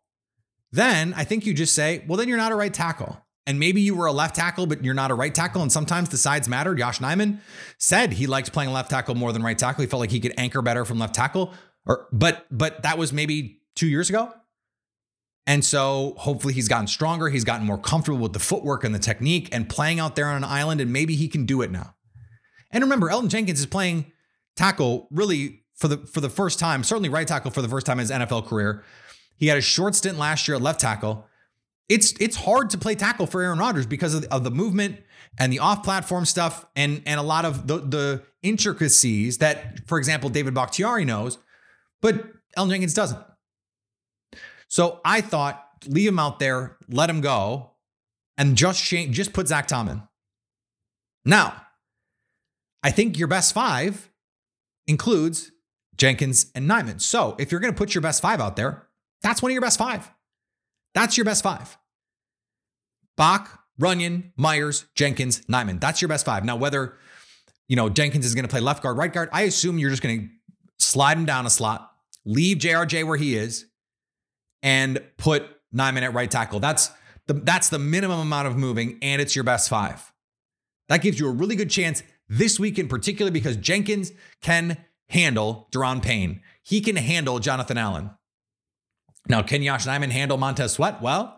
then 0.71 1.13
I 1.15 1.23
think 1.23 1.45
you 1.45 1.53
just 1.53 1.75
say, 1.75 2.03
"Well, 2.07 2.17
then 2.17 2.27
you're 2.27 2.37
not 2.37 2.51
a 2.51 2.55
right 2.55 2.73
tackle." 2.73 3.21
And 3.47 3.59
maybe 3.59 3.81
you 3.81 3.95
were 3.95 4.05
a 4.05 4.11
left 4.11 4.35
tackle, 4.35 4.67
but 4.67 4.83
you're 4.83 4.93
not 4.93 5.11
a 5.11 5.15
right 5.15 5.33
tackle. 5.33 5.61
And 5.61 5.71
sometimes 5.71 6.09
the 6.09 6.17
sides 6.17 6.47
matter. 6.47 6.77
Yosh 6.77 6.99
Nijman 6.99 7.39
said 7.79 8.13
he 8.13 8.27
liked 8.27 8.53
playing 8.53 8.71
left 8.71 8.91
tackle 8.91 9.15
more 9.15 9.33
than 9.33 9.41
right 9.41 9.57
tackle. 9.57 9.81
He 9.81 9.87
felt 9.87 9.99
like 9.99 10.11
he 10.11 10.19
could 10.19 10.33
anchor 10.37 10.61
better 10.61 10.85
from 10.85 10.99
left 10.99 11.15
tackle. 11.15 11.53
Or 11.85 12.07
but 12.11 12.45
but 12.51 12.83
that 12.83 12.97
was 12.97 13.11
maybe 13.11 13.61
two 13.75 13.87
years 13.87 14.09
ago. 14.09 14.31
And 15.47 15.65
so 15.65 16.13
hopefully 16.17 16.53
he's 16.53 16.67
gotten 16.67 16.85
stronger. 16.85 17.29
He's 17.29 17.43
gotten 17.43 17.65
more 17.65 17.79
comfortable 17.79 18.19
with 18.19 18.33
the 18.33 18.39
footwork 18.39 18.83
and 18.83 18.93
the 18.93 18.99
technique 18.99 19.49
and 19.51 19.67
playing 19.67 19.99
out 19.99 20.15
there 20.15 20.27
on 20.27 20.37
an 20.37 20.43
island. 20.43 20.79
And 20.79 20.93
maybe 20.93 21.15
he 21.15 21.27
can 21.27 21.45
do 21.45 21.63
it 21.63 21.71
now. 21.71 21.95
And 22.71 22.83
remember, 22.83 23.09
Elgton 23.09 23.29
Jenkins 23.29 23.59
is 23.59 23.65
playing 23.65 24.11
tackle 24.55 25.07
really 25.11 25.63
for 25.75 25.87
the 25.87 25.97
for 25.97 26.21
the 26.21 26.29
first 26.29 26.59
time, 26.59 26.83
certainly 26.83 27.09
right 27.09 27.27
tackle 27.27 27.51
for 27.51 27.61
the 27.61 27.69
first 27.69 27.85
time 27.85 27.99
in 27.99 28.03
his 28.03 28.11
NFL 28.11 28.47
career. 28.47 28.83
He 29.35 29.47
had 29.47 29.57
a 29.57 29.61
short 29.61 29.95
stint 29.95 30.17
last 30.17 30.47
year 30.47 30.55
at 30.55 30.61
left 30.61 30.79
tackle. 30.79 31.27
It's 31.89 32.13
it's 32.19 32.37
hard 32.37 32.69
to 32.69 32.77
play 32.77 32.95
tackle 32.95 33.25
for 33.25 33.41
Aaron 33.41 33.59
Rodgers 33.59 33.85
because 33.85 34.13
of, 34.13 34.23
of 34.25 34.43
the 34.43 34.51
movement 34.51 34.99
and 35.39 35.51
the 35.51 35.59
off-platform 35.59 36.25
stuff 36.25 36.65
and 36.75 37.01
and 37.05 37.19
a 37.19 37.23
lot 37.23 37.45
of 37.45 37.67
the, 37.67 37.79
the 37.79 38.23
intricacies 38.43 39.39
that, 39.39 39.87
for 39.87 39.97
example, 39.97 40.29
David 40.29 40.53
Bakhtiari 40.53 41.05
knows, 41.05 41.37
but 42.01 42.15
Elgton 42.57 42.69
Jenkins 42.69 42.93
doesn't. 42.93 43.19
So 44.67 45.01
I 45.03 45.21
thought, 45.21 45.67
leave 45.87 46.07
him 46.07 46.19
out 46.19 46.39
there, 46.39 46.77
let 46.87 47.09
him 47.09 47.21
go, 47.21 47.71
and 48.37 48.55
just 48.55 48.81
change, 48.81 49.15
just 49.15 49.33
put 49.33 49.47
Zach 49.47 49.67
Tom 49.67 49.89
in. 49.89 50.01
Now, 51.25 51.61
I 52.83 52.91
think 52.91 53.17
your 53.17 53.27
best 53.27 53.53
five 53.53 54.09
includes 54.87 55.51
Jenkins 55.97 56.51
and 56.55 56.69
Nijman. 56.69 56.99
So 56.99 57.35
if 57.37 57.51
you're 57.51 57.61
going 57.61 57.73
to 57.73 57.77
put 57.77 57.93
your 57.93 58.01
best 58.01 58.21
five 58.21 58.41
out 58.41 58.55
there, 58.55 58.87
that's 59.21 59.41
one 59.41 59.51
of 59.51 59.53
your 59.53 59.61
best 59.61 59.77
five. 59.77 60.09
That's 60.93 61.17
your 61.17 61.25
best 61.25 61.43
five. 61.43 61.77
Bach, 63.17 63.61
Runyan, 63.79 64.31
Myers, 64.35 64.85
Jenkins, 64.95 65.41
Nijman. 65.41 65.79
That's 65.79 66.01
your 66.01 66.09
best 66.09 66.25
five. 66.25 66.43
Now, 66.43 66.55
whether 66.55 66.95
you 67.67 67.75
know 67.75 67.89
Jenkins 67.89 68.25
is 68.25 68.35
going 68.35 68.45
to 68.45 68.49
play 68.49 68.59
left 68.59 68.83
guard, 68.83 68.97
right 68.97 69.11
guard, 69.11 69.29
I 69.31 69.43
assume 69.43 69.77
you're 69.77 69.89
just 69.89 70.01
going 70.01 70.19
to 70.19 70.29
slide 70.79 71.17
him 71.17 71.25
down 71.25 71.45
a 71.45 71.49
slot, 71.49 71.91
leave 72.25 72.57
JRJ 72.57 73.05
where 73.05 73.17
he 73.17 73.35
is, 73.35 73.65
and 74.63 75.01
put 75.17 75.43
Nijman 75.73 76.01
at 76.01 76.13
right 76.13 76.29
tackle. 76.29 76.59
That's 76.59 76.91
the 77.27 77.33
that's 77.33 77.69
the 77.69 77.79
minimum 77.79 78.19
amount 78.19 78.47
of 78.47 78.57
moving, 78.57 78.97
and 79.01 79.21
it's 79.21 79.35
your 79.35 79.43
best 79.43 79.69
five. 79.69 80.11
That 80.89 81.01
gives 81.01 81.19
you 81.19 81.27
a 81.27 81.31
really 81.31 81.55
good 81.55 81.69
chance 81.69 82.03
this 82.31 82.57
week 82.57 82.79
in 82.79 82.87
particular 82.87 83.29
because 83.29 83.57
Jenkins 83.57 84.13
can 84.41 84.77
handle 85.09 85.67
Daron 85.71 86.01
Payne. 86.01 86.41
He 86.63 86.79
can 86.79 86.95
handle 86.95 87.39
Jonathan 87.39 87.77
Allen. 87.77 88.11
Now, 89.27 89.41
can 89.41 89.61
Yosh 89.61 89.85
Nijman 89.85 90.11
handle 90.11 90.37
Montez 90.37 90.71
Sweat? 90.71 91.01
Well, 91.01 91.37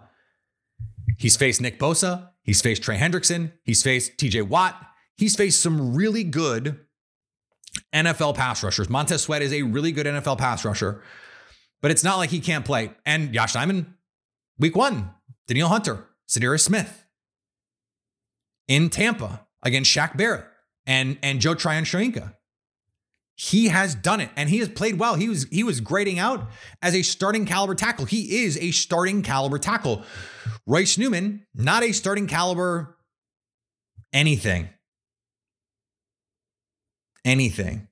he's 1.17 1.35
faced 1.35 1.61
Nick 1.61 1.79
Bosa. 1.79 2.29
He's 2.43 2.61
faced 2.61 2.83
Trey 2.83 2.97
Hendrickson. 2.97 3.53
He's 3.63 3.81
faced 3.81 4.17
TJ 4.17 4.47
Watt. 4.47 4.79
He's 5.17 5.35
faced 5.35 5.61
some 5.61 5.95
really 5.95 6.23
good 6.23 6.79
NFL 7.93 8.35
pass 8.35 8.63
rushers. 8.63 8.87
Montez 8.87 9.23
Sweat 9.23 9.41
is 9.41 9.51
a 9.51 9.63
really 9.63 9.91
good 9.91 10.05
NFL 10.05 10.37
pass 10.37 10.63
rusher, 10.63 11.01
but 11.81 11.89
it's 11.89 12.03
not 12.03 12.17
like 12.17 12.29
he 12.29 12.39
can't 12.39 12.65
play. 12.65 12.91
And 13.03 13.33
Yosh 13.33 13.53
Nijman, 13.53 13.87
week 14.59 14.75
one, 14.75 15.09
Danielle 15.47 15.69
Hunter, 15.69 16.07
Za'Darius 16.29 16.61
Smith 16.61 17.05
in 18.67 18.91
Tampa 18.91 19.47
against 19.63 19.91
Shaq 19.91 20.15
Barrett 20.15 20.45
and, 20.85 21.17
and 21.23 21.39
Joe 21.39 21.55
Tryon-Shoyinka. 21.55 22.33
He 23.35 23.69
has 23.69 23.95
done 23.95 24.21
it 24.21 24.29
and 24.35 24.49
he 24.49 24.59
has 24.59 24.69
played 24.69 24.99
well. 24.99 25.15
He 25.15 25.27
was 25.27 25.45
he 25.49 25.63
was 25.63 25.81
grading 25.81 26.19
out 26.19 26.51
as 26.83 26.93
a 26.93 27.01
starting 27.01 27.45
caliber 27.45 27.73
tackle. 27.73 28.05
He 28.05 28.43
is 28.43 28.57
a 28.57 28.69
starting 28.69 29.23
caliber 29.23 29.57
tackle. 29.57 30.03
Royce 30.67 30.99
Newman, 30.99 31.45
not 31.55 31.83
a 31.83 31.93
starting 31.93 32.27
caliber 32.27 32.95
anything. 34.13 34.69
Anything. 37.25 37.87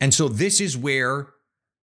And 0.00 0.12
so 0.12 0.28
this 0.28 0.60
is 0.60 0.76
where 0.76 1.28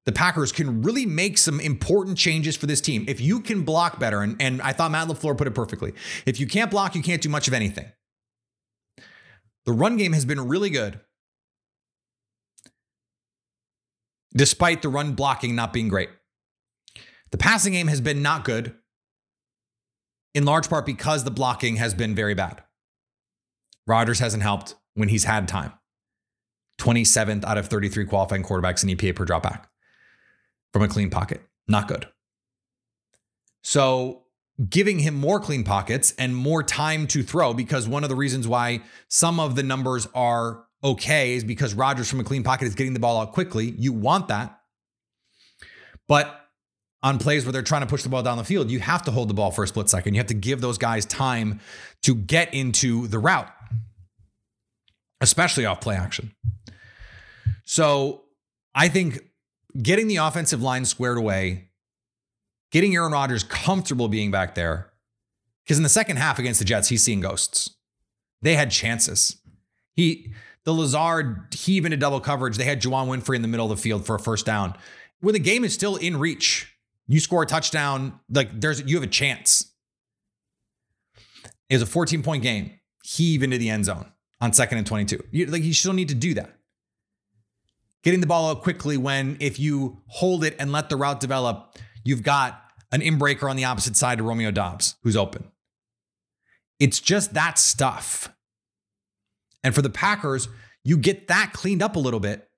the 0.06 0.12
Packers 0.12 0.52
can 0.52 0.82
really 0.82 1.04
make 1.04 1.36
some 1.36 1.60
important 1.60 2.16
changes 2.16 2.56
for 2.56 2.66
this 2.66 2.80
team. 2.80 3.04
If 3.08 3.20
you 3.20 3.40
can 3.40 3.62
block 3.62 3.98
better, 3.98 4.22
and, 4.22 4.40
and 4.40 4.62
I 4.62 4.72
thought 4.72 4.90
Matt 4.90 5.08
LaFleur 5.08 5.36
put 5.36 5.46
it 5.46 5.54
perfectly. 5.54 5.92
If 6.24 6.40
you 6.40 6.46
can't 6.46 6.70
block, 6.70 6.94
you 6.94 7.02
can't 7.02 7.20
do 7.20 7.28
much 7.28 7.48
of 7.48 7.54
anything. 7.54 7.86
The 9.66 9.72
run 9.72 9.96
game 9.96 10.12
has 10.12 10.24
been 10.24 10.48
really 10.48 10.70
good, 10.70 11.00
despite 14.34 14.80
the 14.80 14.88
run 14.88 15.14
blocking 15.14 15.54
not 15.54 15.72
being 15.72 15.88
great. 15.88 16.08
The 17.32 17.38
passing 17.38 17.72
game 17.72 17.88
has 17.88 18.00
been 18.00 18.22
not 18.22 18.44
good, 18.44 18.76
in 20.34 20.44
large 20.44 20.68
part 20.68 20.86
because 20.86 21.24
the 21.24 21.30
blocking 21.30 21.76
has 21.76 21.94
been 21.94 22.14
very 22.14 22.34
bad. 22.34 22.62
Rodgers 23.86 24.20
hasn't 24.20 24.42
helped 24.42 24.76
when 24.94 25.08
he's 25.08 25.24
had 25.24 25.48
time. 25.48 25.72
27th 26.78 27.44
out 27.44 27.58
of 27.58 27.66
33 27.66 28.04
qualifying 28.04 28.42
quarterbacks 28.42 28.84
in 28.84 28.90
EPA 28.90 29.16
per 29.16 29.24
dropback 29.24 29.64
from 30.72 30.82
a 30.82 30.88
clean 30.88 31.10
pocket. 31.10 31.40
Not 31.66 31.88
good. 31.88 32.06
So, 33.62 34.25
giving 34.70 35.00
him 35.00 35.14
more 35.14 35.38
clean 35.38 35.64
pockets 35.64 36.14
and 36.18 36.34
more 36.34 36.62
time 36.62 37.06
to 37.08 37.22
throw, 37.22 37.52
because 37.52 37.86
one 37.86 38.04
of 38.04 38.08
the 38.08 38.16
reasons 38.16 38.48
why 38.48 38.80
some 39.08 39.38
of 39.38 39.54
the 39.54 39.62
numbers 39.62 40.08
are 40.14 40.64
okay 40.82 41.34
is 41.34 41.44
because 41.44 41.74
Rodgers 41.74 42.08
from 42.08 42.20
a 42.20 42.24
clean 42.24 42.42
pocket 42.42 42.66
is 42.66 42.74
getting 42.74 42.94
the 42.94 43.00
ball 43.00 43.20
out 43.20 43.32
quickly. 43.32 43.74
You 43.78 43.92
want 43.92 44.28
that. 44.28 44.58
But 46.08 46.40
on 47.02 47.18
plays 47.18 47.44
where 47.44 47.52
they're 47.52 47.62
trying 47.62 47.82
to 47.82 47.86
push 47.86 48.02
the 48.02 48.08
ball 48.08 48.22
down 48.22 48.38
the 48.38 48.44
field, 48.44 48.70
you 48.70 48.80
have 48.80 49.02
to 49.02 49.10
hold 49.10 49.28
the 49.28 49.34
ball 49.34 49.50
for 49.50 49.64
a 49.64 49.68
split 49.68 49.88
second. 49.88 50.14
You 50.14 50.20
have 50.20 50.28
to 50.28 50.34
give 50.34 50.60
those 50.60 50.78
guys 50.78 51.04
time 51.04 51.60
to 52.02 52.14
get 52.14 52.54
into 52.54 53.08
the 53.08 53.18
route, 53.18 53.50
especially 55.20 55.66
off 55.66 55.80
play 55.80 55.96
action. 55.96 56.34
So 57.64 58.24
I 58.74 58.88
think 58.88 59.20
getting 59.80 60.06
the 60.06 60.16
offensive 60.16 60.62
line 60.62 60.84
squared 60.84 61.18
away, 61.18 61.65
getting 62.76 62.94
Aaron 62.94 63.12
Rodgers 63.12 63.42
comfortable 63.42 64.06
being 64.06 64.30
back 64.30 64.54
there, 64.54 64.92
because 65.64 65.78
in 65.78 65.82
the 65.82 65.88
second 65.88 66.18
half 66.18 66.38
against 66.38 66.58
the 66.58 66.66
Jets, 66.66 66.90
he's 66.90 67.02
seeing 67.02 67.20
ghosts. 67.20 67.70
They 68.42 68.54
had 68.54 68.70
chances. 68.70 69.38
He, 69.94 70.34
the 70.64 70.74
Lazard 70.74 71.54
heave 71.54 71.86
into 71.86 71.96
double 71.96 72.20
coverage. 72.20 72.58
They 72.58 72.64
had 72.64 72.82
Juwann 72.82 73.08
Winfree 73.08 73.36
in 73.36 73.40
the 73.40 73.48
middle 73.48 73.72
of 73.72 73.74
the 73.74 73.82
field 73.82 74.04
for 74.04 74.16
a 74.16 74.18
first 74.18 74.44
down. 74.44 74.76
When 75.20 75.32
the 75.32 75.38
game 75.38 75.64
is 75.64 75.72
still 75.72 75.96
in 75.96 76.18
reach, 76.18 76.70
you 77.06 77.18
score 77.18 77.44
a 77.44 77.46
touchdown, 77.46 78.20
like 78.28 78.60
there's 78.60 78.82
you 78.82 78.96
have 78.96 79.04
a 79.04 79.06
chance. 79.06 79.72
It 81.70 81.76
was 81.76 81.82
a 81.82 81.86
14 81.86 82.22
point 82.22 82.42
game. 82.42 82.72
Heave 83.02 83.42
into 83.42 83.56
the 83.56 83.70
end 83.70 83.86
zone 83.86 84.12
on 84.38 84.52
second 84.52 84.76
and 84.76 84.86
22. 84.86 85.24
You, 85.30 85.46
like 85.46 85.62
you 85.62 85.72
still 85.72 85.94
need 85.94 86.10
to 86.10 86.14
do 86.14 86.34
that 86.34 86.50
getting 88.02 88.20
the 88.20 88.26
ball 88.26 88.50
out 88.50 88.62
quickly 88.62 88.96
when 88.96 89.36
if 89.40 89.58
you 89.58 90.00
hold 90.06 90.44
it 90.44 90.54
and 90.60 90.70
let 90.70 90.88
the 90.88 90.96
route 90.96 91.18
develop, 91.18 91.76
you've 92.04 92.22
got 92.22 92.65
an 92.92 93.00
inbreaker 93.00 93.48
on 93.48 93.56
the 93.56 93.64
opposite 93.64 93.96
side 93.96 94.18
to 94.18 94.24
Romeo 94.24 94.50
Doubs, 94.50 94.96
who's 95.02 95.16
open. 95.16 95.50
It's 96.78 97.00
just 97.00 97.34
that 97.34 97.58
stuff. 97.58 98.32
And 99.64 99.74
for 99.74 99.82
the 99.82 99.90
Packers, 99.90 100.48
you 100.84 100.96
get 100.96 101.28
that 101.28 101.52
cleaned 101.52 101.82
up 101.82 101.96
a 101.96 101.98
little 101.98 102.20
bit. 102.20 102.48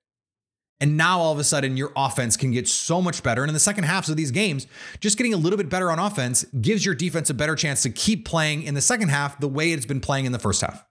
And 0.81 0.95
now 0.95 1.19
all 1.19 1.33
of 1.33 1.39
a 1.39 1.43
sudden, 1.43 1.75
your 1.75 1.91
offense 1.95 2.37
can 2.37 2.51
get 2.51 2.67
so 2.67 3.01
much 3.01 3.21
better. 3.21 3.41
And 3.43 3.49
in 3.49 3.53
the 3.53 3.59
second 3.59 3.83
halves 3.83 4.09
of 4.09 4.15
these 4.15 4.31
games, 4.31 4.65
just 5.01 5.17
getting 5.17 5.33
a 5.33 5.37
little 5.37 5.57
bit 5.57 5.67
better 5.67 5.91
on 5.91 5.99
offense 5.99 6.45
gives 6.61 6.85
your 6.85 6.95
defense 6.95 7.29
a 7.29 7.33
better 7.33 7.55
chance 7.55 7.81
to 7.83 7.89
keep 7.89 8.25
playing 8.25 8.63
in 8.63 8.75
the 8.75 8.81
second 8.81 9.09
half 9.09 9.39
the 9.39 9.47
way 9.47 9.73
it's 9.73 9.85
been 9.85 9.99
playing 9.99 10.25
in 10.25 10.31
the 10.31 10.39
first 10.39 10.61
half. 10.61 10.85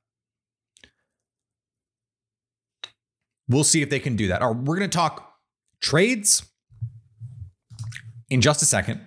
We'll 3.48 3.64
see 3.64 3.81
if 3.81 3.88
they 3.88 3.98
can 3.98 4.14
do 4.14 4.29
that. 4.29 4.42
Or 4.42 4.53
we're 4.53 4.77
going 4.77 4.90
to 4.90 4.94
talk 4.94 5.33
trades 5.81 6.44
in 8.29 8.42
just 8.42 8.61
a 8.61 8.66
second. 8.66 9.01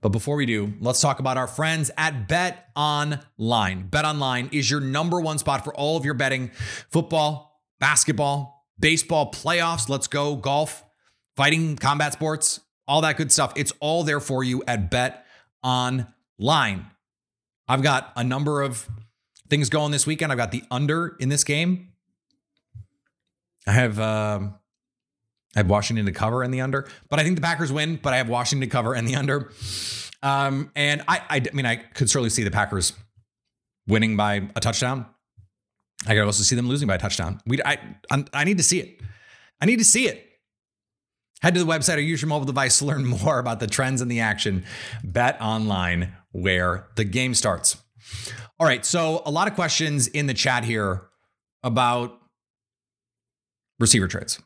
But 0.00 0.10
before 0.10 0.36
we 0.36 0.46
do, 0.46 0.72
let's 0.80 1.00
talk 1.00 1.18
about 1.20 1.36
our 1.36 1.46
friends 1.46 1.90
at 1.98 2.26
Bet 2.26 2.70
Online. 2.74 3.86
Bet 3.86 4.04
Online 4.04 4.48
is 4.50 4.70
your 4.70 4.80
number 4.80 5.20
one 5.20 5.38
spot 5.38 5.62
for 5.62 5.74
all 5.74 5.96
of 5.96 6.04
your 6.04 6.14
betting 6.14 6.50
football, 6.88 7.60
basketball, 7.80 8.66
baseball, 8.78 9.30
playoffs. 9.30 9.88
Let's 9.88 10.06
go, 10.06 10.36
golf, 10.36 10.84
fighting, 11.36 11.76
combat 11.76 12.14
sports, 12.14 12.60
all 12.88 13.02
that 13.02 13.18
good 13.18 13.30
stuff. 13.30 13.52
It's 13.56 13.72
all 13.80 14.02
there 14.02 14.20
for 14.20 14.42
you 14.42 14.62
at 14.66 14.90
Bet 14.90 15.26
Online. 15.62 16.86
I've 17.68 17.82
got 17.82 18.12
a 18.16 18.24
number 18.24 18.62
of 18.62 18.88
things 19.50 19.68
going 19.68 19.92
this 19.92 20.06
weekend. 20.06 20.32
I've 20.32 20.38
got 20.38 20.50
the 20.50 20.64
under 20.70 21.16
in 21.20 21.28
this 21.28 21.44
game. 21.44 21.88
I 23.66 23.72
have 23.72 24.00
um, 24.00 24.54
I 25.56 25.60
have 25.60 25.68
Washington 25.68 26.06
to 26.06 26.12
cover 26.12 26.42
and 26.42 26.54
the 26.54 26.60
under, 26.60 26.88
but 27.08 27.18
I 27.18 27.24
think 27.24 27.36
the 27.36 27.42
Packers 27.42 27.72
win. 27.72 27.98
But 28.00 28.12
I 28.12 28.18
have 28.18 28.28
Washington 28.28 28.68
to 28.68 28.72
cover 28.72 28.94
and 28.94 29.06
the 29.06 29.16
under. 29.16 29.50
Um, 30.22 30.70
and 30.76 31.02
I, 31.08 31.22
I, 31.28 31.36
I 31.36 31.54
mean, 31.54 31.66
I 31.66 31.76
could 31.76 32.08
certainly 32.08 32.30
see 32.30 32.44
the 32.44 32.50
Packers 32.50 32.92
winning 33.88 34.16
by 34.16 34.48
a 34.54 34.60
touchdown. 34.60 35.06
I 36.06 36.14
could 36.14 36.24
also 36.24 36.42
see 36.42 36.56
them 36.56 36.68
losing 36.68 36.88
by 36.88 36.94
a 36.94 36.98
touchdown. 36.98 37.40
We, 37.46 37.60
I, 37.62 37.78
I 38.32 38.44
need 38.44 38.58
to 38.58 38.62
see 38.62 38.80
it. 38.80 39.00
I 39.60 39.66
need 39.66 39.78
to 39.78 39.84
see 39.84 40.06
it. 40.08 40.26
Head 41.42 41.54
to 41.54 41.60
the 41.64 41.70
website 41.70 41.96
or 41.96 42.00
use 42.00 42.20
your 42.22 42.28
mobile 42.28 42.46
device 42.46 42.78
to 42.78 42.84
learn 42.84 43.04
more 43.24 43.38
about 43.38 43.60
the 43.60 43.66
trends 43.66 44.00
and 44.00 44.10
the 44.10 44.20
action. 44.20 44.64
Bet 45.02 45.40
online 45.40 46.14
where 46.32 46.88
the 46.96 47.04
game 47.04 47.34
starts. 47.34 47.76
All 48.58 48.66
right. 48.66 48.84
So, 48.84 49.22
a 49.24 49.30
lot 49.30 49.48
of 49.48 49.54
questions 49.54 50.06
in 50.06 50.26
the 50.26 50.34
chat 50.34 50.64
here 50.64 51.02
about 51.62 52.18
receiver 53.78 54.08
trades. 54.08 54.40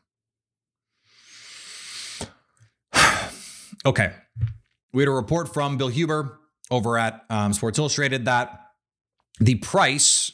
Okay. 3.85 4.13
We 4.93 5.03
had 5.03 5.09
a 5.09 5.11
report 5.11 5.53
from 5.53 5.77
Bill 5.77 5.89
Huber 5.89 6.37
over 6.71 6.97
at 6.97 7.25
um, 7.29 7.53
Sports 7.53 7.77
Illustrated 7.77 8.25
that 8.25 8.61
the 9.39 9.55
price 9.55 10.31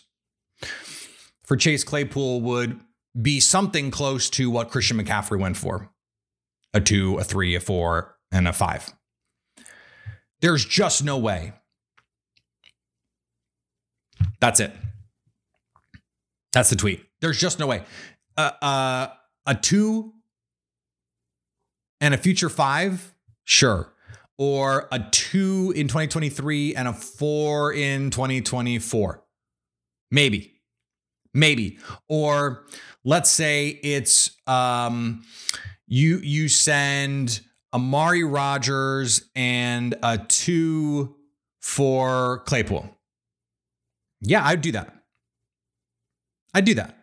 for 1.43 1.57
Chase 1.57 1.83
Claypool 1.83 2.41
would 2.41 2.79
be 3.19 3.39
something 3.39 3.91
close 3.91 4.29
to 4.31 4.49
what 4.49 4.69
Christian 4.69 4.97
McCaffrey 4.97 5.39
went 5.39 5.57
for 5.57 5.89
a 6.73 6.79
two, 6.79 7.17
a 7.17 7.23
three, 7.23 7.55
a 7.55 7.59
four, 7.59 8.15
and 8.31 8.47
a 8.47 8.53
five. 8.53 8.93
There's 10.41 10.63
just 10.63 11.03
no 11.03 11.17
way. 11.17 11.53
That's 14.39 14.59
it. 14.59 14.71
That's 16.53 16.69
the 16.69 16.75
tweet. 16.75 17.03
There's 17.19 17.39
just 17.39 17.59
no 17.59 17.67
way 17.67 17.83
a, 18.37 18.53
a, 18.61 19.11
a 19.47 19.55
two 19.55 20.13
and 21.99 22.13
a 22.13 22.17
future 22.17 22.49
five, 22.49 23.13
sure. 23.43 23.93
Or 24.37 24.87
a 24.91 24.99
two 25.11 25.71
in 25.75 25.87
2023 25.87 26.75
and 26.75 26.87
a 26.87 26.93
four 26.93 27.73
in 27.73 28.09
2024. 28.09 29.23
Maybe. 30.09 30.61
Maybe. 31.33 31.79
Or 32.09 32.65
let's 33.03 33.29
say 33.29 33.79
it's 33.83 34.31
um 34.47 35.23
you 35.87 36.17
you 36.19 36.47
send 36.47 37.41
Amari 37.73 38.23
Rodgers 38.23 39.29
and 39.35 39.95
a 40.03 40.17
two 40.17 41.15
for 41.61 42.39
Claypool. 42.45 42.89
Yeah, 44.21 44.45
I'd 44.45 44.61
do 44.61 44.71
that. 44.73 44.93
I'd 46.53 46.65
do 46.65 46.75
that. 46.75 46.97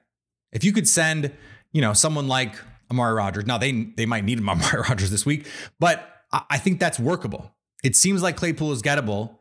If 0.52 0.64
you 0.64 0.72
could 0.72 0.88
send, 0.88 1.32
you 1.72 1.80
know, 1.80 1.92
someone 1.92 2.28
like 2.28 2.54
Amari 2.90 3.14
Rodgers. 3.14 3.46
now 3.46 3.58
they 3.58 3.72
they 3.96 4.06
might 4.06 4.24
need 4.24 4.38
Amari 4.38 4.82
Rodgers 4.88 5.10
this 5.10 5.26
week, 5.26 5.46
but 5.78 6.17
I 6.32 6.58
think 6.58 6.78
that's 6.78 6.98
workable. 6.98 7.54
It 7.82 7.96
seems 7.96 8.22
like 8.22 8.36
Claypool 8.36 8.72
is 8.72 8.82
gettable. 8.82 9.36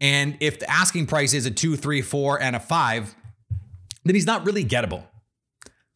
And 0.00 0.36
if 0.40 0.60
the 0.60 0.70
asking 0.70 1.06
price 1.06 1.32
is 1.32 1.46
a 1.46 1.50
two, 1.50 1.76
three, 1.76 2.02
four, 2.02 2.40
and 2.40 2.54
a 2.54 2.60
five, 2.60 3.14
then 4.04 4.14
he's 4.14 4.26
not 4.26 4.44
really 4.44 4.64
gettable. 4.64 5.04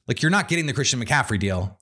Like 0.08 0.22
you're 0.22 0.30
not 0.30 0.48
getting 0.48 0.66
the 0.66 0.72
Christian 0.72 1.02
McCaffrey 1.02 1.38
deal 1.38 1.78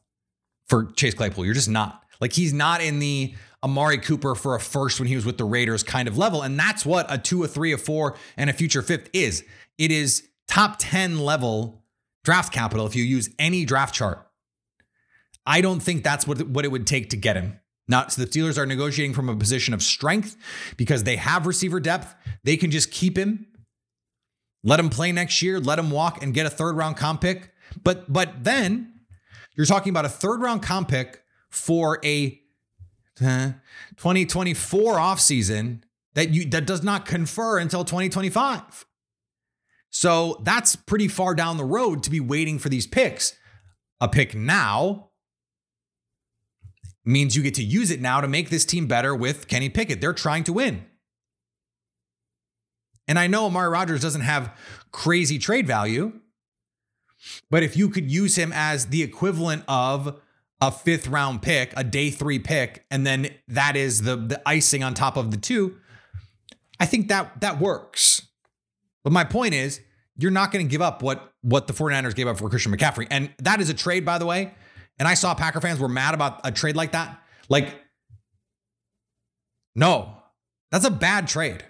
for 0.67 0.87
Chase 0.93 1.15
Claypool. 1.15 1.45
You're 1.45 1.55
just 1.55 1.69
not. 1.69 2.03
Like 2.21 2.33
he's 2.33 2.53
not 2.53 2.83
in 2.83 2.99
the 2.99 3.35
Amari 3.63 3.99
Cooper 3.99 4.35
for 4.35 4.55
a 4.55 4.61
first 4.61 5.01
when 5.01 5.09
he 5.09 5.17
was 5.17 5.25
with 5.25 5.39
the 5.39 5.45
Raiders 5.45 5.83
kind 5.83 6.09
of 6.09 6.19
level. 6.19 6.43
And 6.43 6.59
that's 6.59 6.85
what 6.85 7.07
a 7.09 7.19
two, 7.19 7.45
a 7.45 7.49
three, 7.49 7.73
a 7.73 7.79
four, 7.79 8.17
and 8.37 8.51
a 8.51 8.53
future 8.53 8.83
fifth 8.83 9.09
is. 9.13 9.45
It 9.79 9.91
is 9.91 10.29
top 10.49 10.77
10 10.79 11.21
level 11.21 11.83
draft 12.25 12.53
capital 12.53 12.87
if 12.87 12.97
you 12.97 13.05
use 13.05 13.31
any 13.39 13.65
draft 13.65 13.95
chart. 13.95 14.27
I 15.47 15.61
don't 15.61 15.81
think 15.81 16.05
that's 16.05 16.27
what, 16.27 16.47
what 16.49 16.65
it 16.65 16.69
would 16.69 16.87
take 16.87 17.11
to 17.11 17.17
get 17.17 17.37
him. 17.37 17.60
Now, 17.91 18.07
so 18.07 18.23
the 18.23 18.29
Steelers 18.29 18.57
are 18.57 18.67
negotiating 18.67 19.15
from 19.15 19.29
a 19.29 19.35
position 19.35 19.75
of 19.75 19.83
strength 19.83 20.37
because 20.77 21.03
they 21.03 21.17
have 21.17 21.45
receiver 21.45 21.81
depth. 21.81 22.15
They 22.45 22.57
can 22.57 22.71
just 22.71 22.93
keep 22.93 23.19
him, 23.19 23.47
let 24.63 24.79
him 24.79 24.91
play 24.91 25.11
next 25.11 25.43
year, 25.43 25.59
let 25.59 25.79
him 25.79 25.91
walk 25.91 26.23
and 26.23 26.33
get 26.33 26.47
a 26.47 26.51
third 26.51 26.77
round 26.77 26.97
comp 26.97 27.21
pick. 27.21 27.53
But 27.83 28.11
but 28.11 28.45
then 28.45 29.01
you're 29.57 29.67
talking 29.67 29.91
about 29.91 30.05
a 30.05 30.09
third 30.09 30.41
round 30.41 30.63
comp 30.63 30.89
pick 30.89 31.23
for 31.51 31.99
a 32.05 32.41
uh, 33.21 33.53
2024 33.97 34.95
offseason 34.95 35.83
that 36.15 36.31
you 36.31 36.49
that 36.51 36.67
does 36.67 36.85
not 36.85 37.07
confer 37.07 37.59
until 37.59 37.85
2025. 37.85 38.87
So 39.91 40.41
that's 40.45 40.77
pretty 40.77 41.09
far 41.09 41.35
down 41.35 41.57
the 41.57 41.65
road 41.65 42.05
to 42.05 42.11
be 42.11 42.21
waiting 42.21 42.61
for 42.61 42.69
these 42.69 42.87
picks. 42.87 43.37
A 44.01 44.09
pick 44.09 44.35
now 44.35 45.10
means 47.11 47.37
you 47.37 47.43
get 47.43 47.55
to 47.55 47.65
use 47.65 47.91
it 47.91 48.01
now 48.01 48.21
to 48.21 48.29
make 48.29 48.51
this 48.51 48.65
team 48.65 48.87
better 48.87 49.15
with 49.15 49.49
Kenny 49.49 49.69
Pickett. 49.69 50.01
They're 50.01 50.13
trying 50.13 50.45
to 50.45 50.53
win. 50.53 50.87
And 53.07 53.19
I 53.19 53.27
know 53.27 53.47
Amari 53.47 53.69
Rodgers 53.69 54.03
doesn't 54.03 54.21
have 54.21 54.57
crazy 54.93 55.39
trade 55.39 55.67
value, 55.67 56.13
but 57.51 57.63
if 57.63 57.77
you 57.77 57.89
could 57.89 58.11
use 58.11 58.37
him 58.37 58.53
as 58.55 58.87
the 58.87 59.03
equivalent 59.03 59.65
of 59.67 60.21
a 60.61 60.71
fifth 60.71 61.09
round 61.09 61.43
pick, 61.43 61.73
a 61.77 61.83
day 61.83 62.11
three 62.11 62.39
pick, 62.39 62.85
and 62.91 63.07
then 63.07 63.31
that 63.49 63.77
is 63.77 64.03
the, 64.03 64.17
the 64.17 64.41
icing 64.47 64.85
on 64.85 64.95
top 64.95 65.17
of 65.17 65.31
the 65.31 65.37
two, 65.37 65.77
I 66.79 66.87
think 66.87 67.09
that 67.09 67.41
that 67.41 67.59
works. 67.59 68.29
But 69.03 69.13
my 69.13 69.25
point 69.25 69.55
is, 69.55 69.81
you're 70.17 70.31
not 70.31 70.53
going 70.53 70.67
to 70.67 70.71
give 70.71 70.83
up 70.83 71.03
what 71.03 71.33
what 71.43 71.67
the 71.67 71.73
49ers 71.73 72.15
gave 72.15 72.27
up 72.27 72.39
for 72.39 72.51
Christian 72.51 72.77
McCaffrey. 72.77 73.07
And 73.11 73.31
that 73.39 73.61
is 73.61 73.71
a 73.71 73.75
trade, 73.75 74.05
by 74.05 74.19
the 74.19 74.27
way. 74.27 74.55
And 75.01 75.09
I 75.09 75.15
saw 75.15 75.35
Packer 75.35 75.61
fans 75.63 75.81
were 75.81 75.89
mad 75.89 76.15
about 76.15 76.43
a 76.45 76.53
trade 76.53 76.77
like 76.77 76.93
that. 76.93 77.21
Like, 77.49 77.75
no, 79.75 80.15
that's 80.71 80.85
a 80.85 80.91
bad 80.91 81.27
trade. 81.27 81.65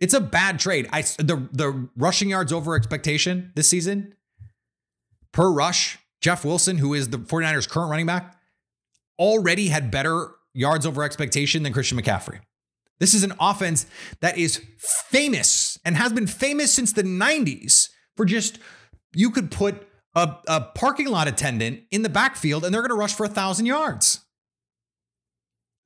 It's 0.00 0.12
a 0.12 0.20
bad 0.20 0.60
trade. 0.60 0.86
I 0.92 1.00
the 1.00 1.48
the 1.52 1.88
rushing 1.96 2.28
yards 2.28 2.52
over 2.52 2.76
expectation 2.76 3.52
this 3.54 3.68
season 3.68 4.14
per 5.32 5.50
rush. 5.50 5.98
Jeff 6.20 6.44
Wilson, 6.44 6.78
who 6.78 6.94
is 6.94 7.08
the 7.08 7.18
49ers 7.18 7.68
current 7.68 7.90
running 7.90 8.06
back, 8.06 8.36
already 9.18 9.68
had 9.68 9.90
better 9.90 10.28
yards 10.54 10.86
over 10.86 11.02
expectation 11.02 11.64
than 11.64 11.72
Christian 11.72 11.98
McCaffrey. 11.98 12.40
This 13.00 13.14
is 13.14 13.24
an 13.24 13.32
offense 13.40 13.86
that 14.20 14.38
is 14.38 14.62
famous 14.78 15.78
and 15.84 15.96
has 15.96 16.12
been 16.12 16.28
famous 16.28 16.72
since 16.72 16.92
the 16.92 17.02
90s 17.02 17.88
for 18.16 18.24
just 18.24 18.60
you 19.14 19.30
could 19.30 19.50
put 19.50 19.88
a, 20.14 20.36
a 20.46 20.60
parking 20.60 21.08
lot 21.08 21.28
attendant 21.28 21.82
in 21.90 22.02
the 22.02 22.08
backfield 22.08 22.64
and 22.64 22.74
they're 22.74 22.82
going 22.82 22.90
to 22.90 22.96
rush 22.96 23.14
for 23.14 23.24
a 23.24 23.28
thousand 23.28 23.66
yards. 23.66 24.20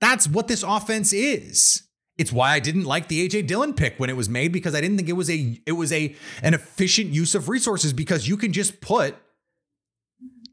That's 0.01 0.29
what 0.29 0.49
this 0.49 0.63
offense 0.63 1.13
is. 1.13 1.83
It's 2.19 2.33
why 2.33 2.53
I 2.53 2.61
didn't 2.61 2.85
like 2.85 3.09
the 3.09 3.29
AJ 3.29 3.47
Dillon 3.47 3.75
pick 3.75 3.99
when 3.99 4.09
it 4.09 4.17
was 4.17 4.29
made 4.29 4.53
because 4.53 4.75
I 4.75 4.81
didn't 4.81 4.97
think 4.97 5.09
it 5.09 5.15
was 5.15 5.29
a 5.29 5.61
it 5.67 5.73
was 5.73 5.93
a 5.93 6.15
an 6.43 6.55
efficient 6.55 7.11
use 7.11 7.35
of 7.35 7.49
resources 7.49 7.93
because 7.93 8.27
you 8.27 8.37
can 8.39 8.53
just 8.53 8.81
put 8.81 9.17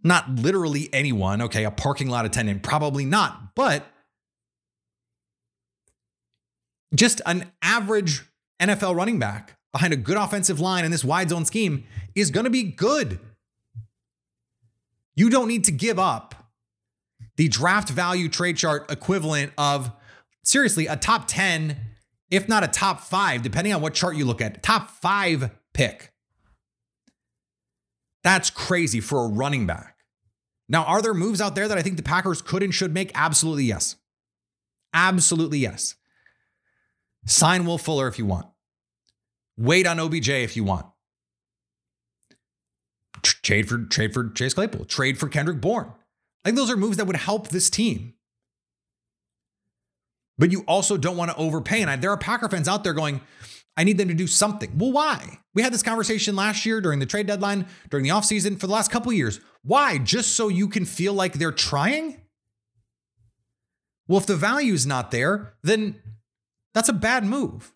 not 0.03 0.29
literally 0.29 0.89
anyone, 0.91 1.41
okay, 1.41 1.63
a 1.63 1.71
parking 1.71 2.09
lot 2.09 2.25
attendant 2.25 2.63
probably 2.63 3.05
not, 3.05 3.55
but 3.55 3.86
just 6.93 7.21
an 7.25 7.51
average 7.62 8.25
NFL 8.62 8.95
running 8.95 9.17
back 9.17 9.57
behind 9.71 9.93
a 9.93 9.97
good 9.97 10.17
offensive 10.17 10.59
line 10.59 10.86
in 10.86 10.91
this 10.91 11.03
wide 11.03 11.29
zone 11.29 11.45
scheme 11.45 11.86
is 12.13 12.29
going 12.29 12.43
to 12.43 12.49
be 12.49 12.63
good. 12.63 13.19
You 15.15 15.30
don't 15.30 15.47
need 15.47 15.63
to 15.65 15.71
give 15.71 15.99
up 15.99 16.36
the 17.38 17.47
draft 17.47 17.89
value 17.89 18.30
trade 18.30 18.58
chart 18.58 18.91
equivalent 18.91 19.54
of 19.58 19.91
seriously 20.43 20.88
a 20.88 20.95
top 20.95 21.26
10, 21.28 21.78
if 22.30 22.47
not 22.47 22.63
a 22.63 22.67
top 22.67 23.02
five, 23.02 23.41
depending 23.41 23.73
on 23.73 23.82
what 23.82 23.93
chart 23.93 24.15
you 24.15 24.26
look 24.26 24.41
at, 24.41 24.63
top 24.63 24.89
five 24.89 25.52
pick. 25.73 26.12
That's 28.23 28.49
crazy 28.49 28.99
for 28.99 29.26
a 29.26 29.28
running 29.28 29.67
back. 29.67 29.97
Now, 30.69 30.84
are 30.86 31.02
there 31.02 31.13
moves 31.13 31.41
out 31.41 31.56
there 31.56 31.67
that 31.67 31.78
I 31.78 31.82
think 31.82 31.97
the 31.97 32.04
Packers 32.04 32.41
could 32.41 32.63
and 32.63 32.73
should 32.73 32.93
make? 32.93 33.12
Absolutely 33.13 33.65
yes. 33.65 33.97
Absolutely 34.93 35.60
yes. 35.60 35.95
Sign 37.26 37.65
Will 37.65 37.78
Fuller 37.78 38.08
if 38.08 38.17
you 38.17 38.26
want. 38.26 38.47
Wait 39.58 39.86
on 39.86 39.99
OBJ 39.99 40.30
if 40.30 40.56
you 40.56 40.63
want. 40.63 40.86
Trade 43.23 43.69
for 43.69 43.79
trade 43.79 44.13
for 44.13 44.29
Chase 44.29 44.53
Claypool. 44.53 44.86
Trade 44.86 45.17
for 45.17 45.29
Kendrick 45.29 45.62
Bourne. 45.62 45.91
I 46.43 46.49
think 46.49 46.57
those 46.57 46.69
are 46.69 46.77
moves 46.77 46.97
that 46.97 47.07
would 47.07 47.15
help 47.15 47.47
this 47.47 47.69
team. 47.69 48.13
But 50.38 50.51
you 50.51 50.63
also 50.67 50.97
don't 50.97 51.17
want 51.17 51.31
to 51.31 51.38
overpay. 51.38 51.81
And 51.81 51.89
I, 51.89 51.95
there 51.95 52.12
are 52.12 52.17
Packer 52.17 52.49
fans 52.49 52.67
out 52.67 52.83
there 52.83 52.93
going, 52.93 53.21
I 53.77 53.83
need 53.83 53.97
them 53.97 54.07
to 54.09 54.13
do 54.13 54.27
something. 54.27 54.77
Well, 54.77 54.91
why? 54.91 55.39
We 55.53 55.62
had 55.62 55.73
this 55.73 55.83
conversation 55.83 56.36
last 56.36 56.65
year 56.65 56.81
during 56.81 56.99
the 56.99 57.05
trade 57.05 57.27
deadline, 57.27 57.67
during 57.89 58.03
the 58.03 58.09
offseason, 58.09 58.59
for 58.59 58.67
the 58.67 58.73
last 58.73 58.91
couple 58.91 59.13
years. 59.13 59.39
Why? 59.63 59.97
Just 59.97 60.36
so 60.36 60.47
you 60.49 60.67
can 60.67 60.86
feel 60.86 61.13
like 61.13 61.33
they're 61.33 61.51
trying? 61.51 62.21
Well, 64.07 64.19
if 64.19 64.25
the 64.25 64.36
value's 64.36 64.86
not 64.86 65.12
there, 65.12 65.53
then 65.63 66.01
that's 66.73 66.89
a 66.89 66.93
bad 66.93 67.23
move. 67.23 67.71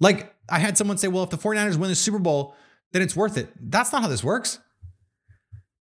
Like 0.00 0.34
I 0.48 0.58
had 0.58 0.76
someone 0.76 0.98
say, 0.98 1.08
well, 1.08 1.24
if 1.24 1.30
the 1.30 1.38
49ers 1.38 1.76
win 1.76 1.88
the 1.88 1.94
Super 1.94 2.18
Bowl, 2.18 2.54
then 2.92 3.02
it's 3.02 3.16
worth 3.16 3.38
it. 3.38 3.48
That's 3.58 3.92
not 3.92 4.02
how 4.02 4.08
this 4.08 4.22
works. 4.24 4.58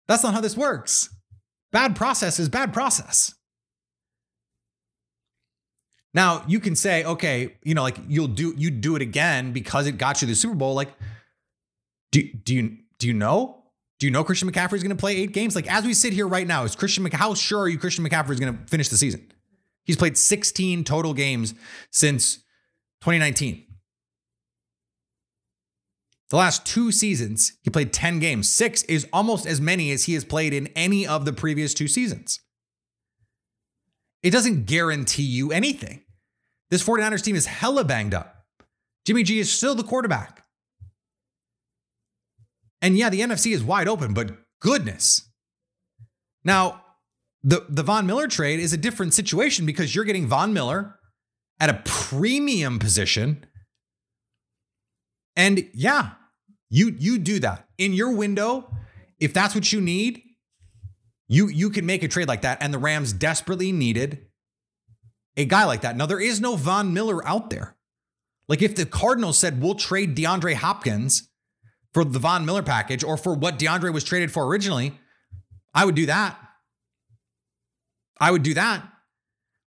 That's 0.08 0.22
not 0.22 0.34
how 0.34 0.40
this 0.40 0.56
works. 0.56 1.08
Bad 1.72 1.96
process 1.96 2.38
is 2.38 2.48
bad 2.48 2.72
process. 2.72 3.34
Now 6.12 6.44
you 6.46 6.60
can 6.60 6.76
say, 6.76 7.04
okay, 7.04 7.56
you 7.64 7.74
know, 7.74 7.82
like 7.82 7.98
you'll 8.08 8.28
do 8.28 8.54
you 8.56 8.70
do 8.70 8.94
it 8.96 9.02
again 9.02 9.52
because 9.52 9.86
it 9.86 9.98
got 9.98 10.22
you 10.22 10.28
the 10.28 10.34
Super 10.34 10.54
Bowl. 10.54 10.74
Like, 10.74 10.90
do 12.12 12.22
do 12.32 12.54
you 12.54 12.76
do 12.98 13.08
you 13.08 13.14
know? 13.14 13.60
Do 13.98 14.06
you 14.06 14.12
know 14.12 14.24
Christian 14.24 14.50
McCaffrey 14.50 14.74
is 14.74 14.82
going 14.82 14.94
to 14.94 15.00
play 15.00 15.16
eight 15.16 15.32
games? 15.32 15.54
Like 15.54 15.70
as 15.72 15.84
we 15.84 15.94
sit 15.94 16.12
here 16.12 16.28
right 16.28 16.46
now, 16.46 16.64
is 16.64 16.76
Christian 16.76 17.04
McCaffrey? 17.04 17.14
How 17.14 17.34
sure 17.34 17.60
are 17.60 17.68
you 17.68 17.78
Christian 17.78 18.06
McCaffrey 18.08 18.30
is 18.30 18.40
going 18.40 18.56
to 18.56 18.66
finish 18.66 18.88
the 18.88 18.96
season? 18.96 19.32
He's 19.84 19.96
played 19.96 20.16
16 20.16 20.84
total 20.84 21.14
games 21.14 21.54
since 21.90 22.36
2019. 23.02 23.63
The 26.30 26.36
last 26.36 26.64
two 26.64 26.90
seasons, 26.90 27.52
he 27.62 27.70
played 27.70 27.92
10 27.92 28.18
games. 28.18 28.50
Six 28.50 28.82
is 28.84 29.06
almost 29.12 29.46
as 29.46 29.60
many 29.60 29.90
as 29.90 30.04
he 30.04 30.14
has 30.14 30.24
played 30.24 30.52
in 30.52 30.68
any 30.68 31.06
of 31.06 31.24
the 31.24 31.32
previous 31.32 31.74
two 31.74 31.88
seasons. 31.88 32.40
It 34.22 34.30
doesn't 34.30 34.64
guarantee 34.64 35.22
you 35.22 35.52
anything. 35.52 36.02
This 36.70 36.82
49ers 36.82 37.22
team 37.22 37.36
is 37.36 37.46
hella 37.46 37.84
banged 37.84 38.14
up. 38.14 38.46
Jimmy 39.06 39.22
G 39.22 39.38
is 39.38 39.52
still 39.52 39.74
the 39.74 39.82
quarterback. 39.82 40.44
And 42.80 42.96
yeah, 42.96 43.10
the 43.10 43.20
NFC 43.20 43.52
is 43.52 43.62
wide 43.62 43.88
open, 43.88 44.14
but 44.14 44.32
goodness. 44.60 45.30
Now, 46.42 46.82
the, 47.42 47.66
the 47.68 47.82
Von 47.82 48.06
Miller 48.06 48.26
trade 48.26 48.60
is 48.60 48.72
a 48.72 48.78
different 48.78 49.12
situation 49.12 49.66
because 49.66 49.94
you're 49.94 50.04
getting 50.04 50.26
Von 50.26 50.54
Miller 50.54 50.98
at 51.60 51.70
a 51.70 51.82
premium 51.84 52.78
position. 52.78 53.44
And 55.36 55.68
yeah, 55.72 56.12
you 56.70 56.94
you 56.98 57.18
do 57.18 57.40
that. 57.40 57.68
In 57.78 57.92
your 57.92 58.12
window, 58.12 58.70
if 59.18 59.32
that's 59.32 59.54
what 59.54 59.72
you 59.72 59.80
need, 59.80 60.22
you 61.28 61.48
you 61.48 61.70
can 61.70 61.86
make 61.86 62.02
a 62.02 62.08
trade 62.08 62.28
like 62.28 62.42
that 62.42 62.58
and 62.60 62.72
the 62.72 62.78
Rams 62.78 63.12
desperately 63.12 63.72
needed 63.72 64.26
a 65.36 65.44
guy 65.44 65.64
like 65.64 65.80
that. 65.80 65.96
Now 65.96 66.06
there 66.06 66.20
is 66.20 66.40
no 66.40 66.56
Von 66.56 66.92
Miller 66.92 67.26
out 67.26 67.50
there. 67.50 67.76
Like 68.48 68.62
if 68.62 68.74
the 68.74 68.86
Cardinals 68.86 69.38
said 69.38 69.60
we'll 69.60 69.74
trade 69.74 70.16
DeAndre 70.16 70.54
Hopkins 70.54 71.28
for 71.92 72.04
the 72.04 72.18
Von 72.18 72.44
Miller 72.44 72.62
package 72.62 73.02
or 73.02 73.16
for 73.16 73.34
what 73.34 73.58
DeAndre 73.58 73.92
was 73.92 74.04
traded 74.04 74.32
for 74.32 74.46
originally, 74.46 74.98
I 75.72 75.84
would 75.84 75.94
do 75.94 76.06
that. 76.06 76.38
I 78.20 78.30
would 78.30 78.42
do 78.42 78.54
that. 78.54 78.82
I'm 78.82 78.90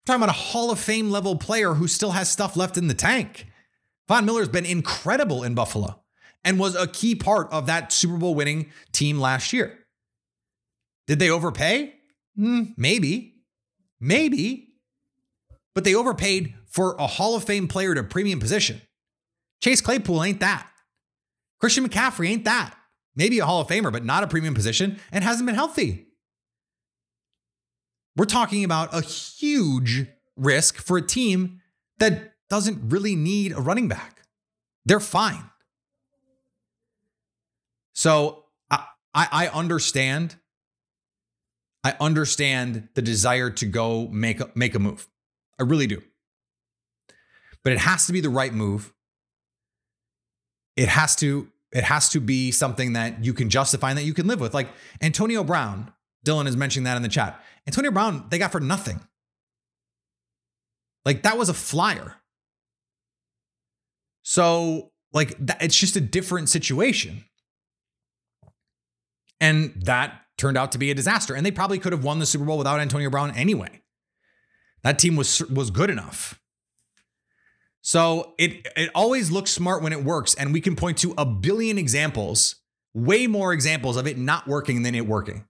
talking 0.06 0.24
about 0.24 0.36
a 0.36 0.38
Hall 0.38 0.72
of 0.72 0.80
Fame 0.80 1.10
level 1.10 1.36
player 1.36 1.74
who 1.74 1.88
still 1.88 2.12
has 2.12 2.30
stuff 2.30 2.56
left 2.56 2.78
in 2.78 2.88
the 2.88 2.94
tank. 2.94 3.48
Von 4.08 4.26
Miller's 4.26 4.50
been 4.50 4.66
incredible 4.66 5.44
in 5.44 5.56
Buffalo 5.56 6.02
and 6.44 6.60
was 6.60 6.76
a 6.76 6.88
key 6.88 7.16
part 7.16 7.52
of 7.52 7.66
that 7.66 7.92
Super 7.92 8.18
Bowl 8.18 8.36
winning 8.36 8.72
team 8.92 9.20
last 9.20 9.52
year. 9.52 9.80
Did 11.08 11.20
they 11.20 11.30
overpay? 11.30 11.94
Mm, 12.38 12.74
maybe. 12.78 13.36
Maybe. 14.00 14.76
But 15.74 15.84
they 15.84 15.96
overpaid 15.96 16.54
for 16.68 16.96
a 17.00 17.08
Hall 17.08 17.36
of 17.36 17.44
Fame 17.44 17.68
player 17.68 17.92
at 17.92 17.98
a 17.98 18.04
premium 18.04 18.40
position. 18.40 18.82
Chase 19.62 19.82
Claypool 19.82 20.24
ain't 20.24 20.40
that. 20.40 20.70
Christian 21.60 21.88
McCaffrey 21.88 22.30
ain't 22.30 22.46
that. 22.46 22.76
Maybe 23.16 23.40
a 23.40 23.46
Hall 23.46 23.62
of 23.62 23.68
Famer, 23.68 23.92
but 23.92 24.06
not 24.06 24.24
a 24.24 24.28
premium 24.28 24.54
position 24.54 25.00
and 25.12 25.24
hasn't 25.24 25.46
been 25.46 25.56
healthy. 25.56 26.08
We're 28.16 28.26
talking 28.26 28.64
about 28.64 28.94
a 28.94 29.02
huge 29.02 30.08
risk 30.36 30.78
for 30.78 30.98
a 30.98 31.02
team 31.02 31.62
that 32.00 32.35
doesn't 32.50 32.90
really 32.90 33.16
need 33.16 33.52
a 33.52 33.62
running 33.62 33.88
back. 33.88 34.22
They're 34.86 35.00
fine. 35.00 35.50
So 37.94 38.46
I, 39.16 39.28
I 39.32 39.48
understand. 39.48 40.36
I 41.84 41.96
understand 42.00 42.90
the 42.94 43.02
desire 43.02 43.50
to 43.52 43.66
go 43.66 44.08
make 44.10 44.42
a, 44.42 44.50
make 44.54 44.76
a 44.76 44.80
move. 44.80 45.08
I 45.58 45.64
really 45.64 45.88
do. 45.88 46.02
But 47.64 47.74
it 47.74 47.80
has 47.80 48.06
to 48.08 48.14
be 48.14 48.20
the 48.20 48.30
right 48.30 48.54
move. 48.54 48.94
It 50.76 50.90
has 50.90 51.16
to 51.18 51.48
it 51.72 51.84
has 51.84 52.08
to 52.10 52.22
be 52.22 52.52
something 52.52 52.94
that 52.94 53.26
you 53.26 53.34
can 53.34 53.50
justify 53.50 53.90
and 53.90 53.98
that 53.98 54.04
you 54.04 54.14
can 54.14 54.28
live 54.28 54.40
with. 54.40 54.54
Like 54.54 54.70
Antonio 55.02 55.44
Brown, 55.44 55.92
Dylan 56.26 56.48
is 56.48 56.56
mentioning 56.56 56.86
that 56.86 56.96
in 56.96 57.04
the 57.04 57.10
chat. 57.10 57.44
Antonio 57.68 57.92
Brown, 57.92 58.26
they 58.30 58.38
got 58.38 58.52
for 58.52 58.62
nothing. 58.62 59.02
Like 61.06 61.24
that 61.24 61.38
was 61.38 61.50
a 61.50 61.54
flyer. 61.54 62.16
So, 64.28 64.92
like, 65.14 65.38
that, 65.46 65.62
it's 65.62 65.78
just 65.78 65.96
a 65.96 66.02
different 66.02 66.50
situation. 66.50 67.26
And 69.40 69.72
that 69.86 70.20
turned 70.36 70.58
out 70.58 70.72
to 70.72 70.80
be 70.80 70.90
a 70.90 70.96
disaster. 70.96 71.36
And 71.36 71.46
they 71.46 71.52
probably 71.52 71.78
could 71.78 71.92
have 71.92 72.04
won 72.04 72.18
the 72.18 72.26
Super 72.26 72.44
Bowl 72.44 72.58
without 72.58 72.80
Antonio 72.80 73.12
Brown 73.12 73.30
anyway. 73.36 73.84
That 74.82 74.98
team 74.98 75.16
was 75.16 75.44
was 75.48 75.70
good 75.70 75.92
enough. 75.92 76.42
So 77.82 78.34
it 78.40 78.68
it 78.76 78.90
always 78.96 79.30
looks 79.30 79.52
smart 79.52 79.84
when 79.84 79.94
it 79.94 80.04
works, 80.04 80.34
and 80.34 80.52
we 80.52 80.60
can 80.60 80.76
point 80.76 80.98
to 81.00 81.14
a 81.20 81.26
billion 81.26 81.78
examples, 81.78 82.56
way 82.96 83.28
more 83.28 83.54
examples 83.54 83.96
of 83.96 84.08
it 84.08 84.18
not 84.18 84.48
working 84.48 84.82
than 84.82 84.96
it 84.96 85.06
working. 85.06 85.46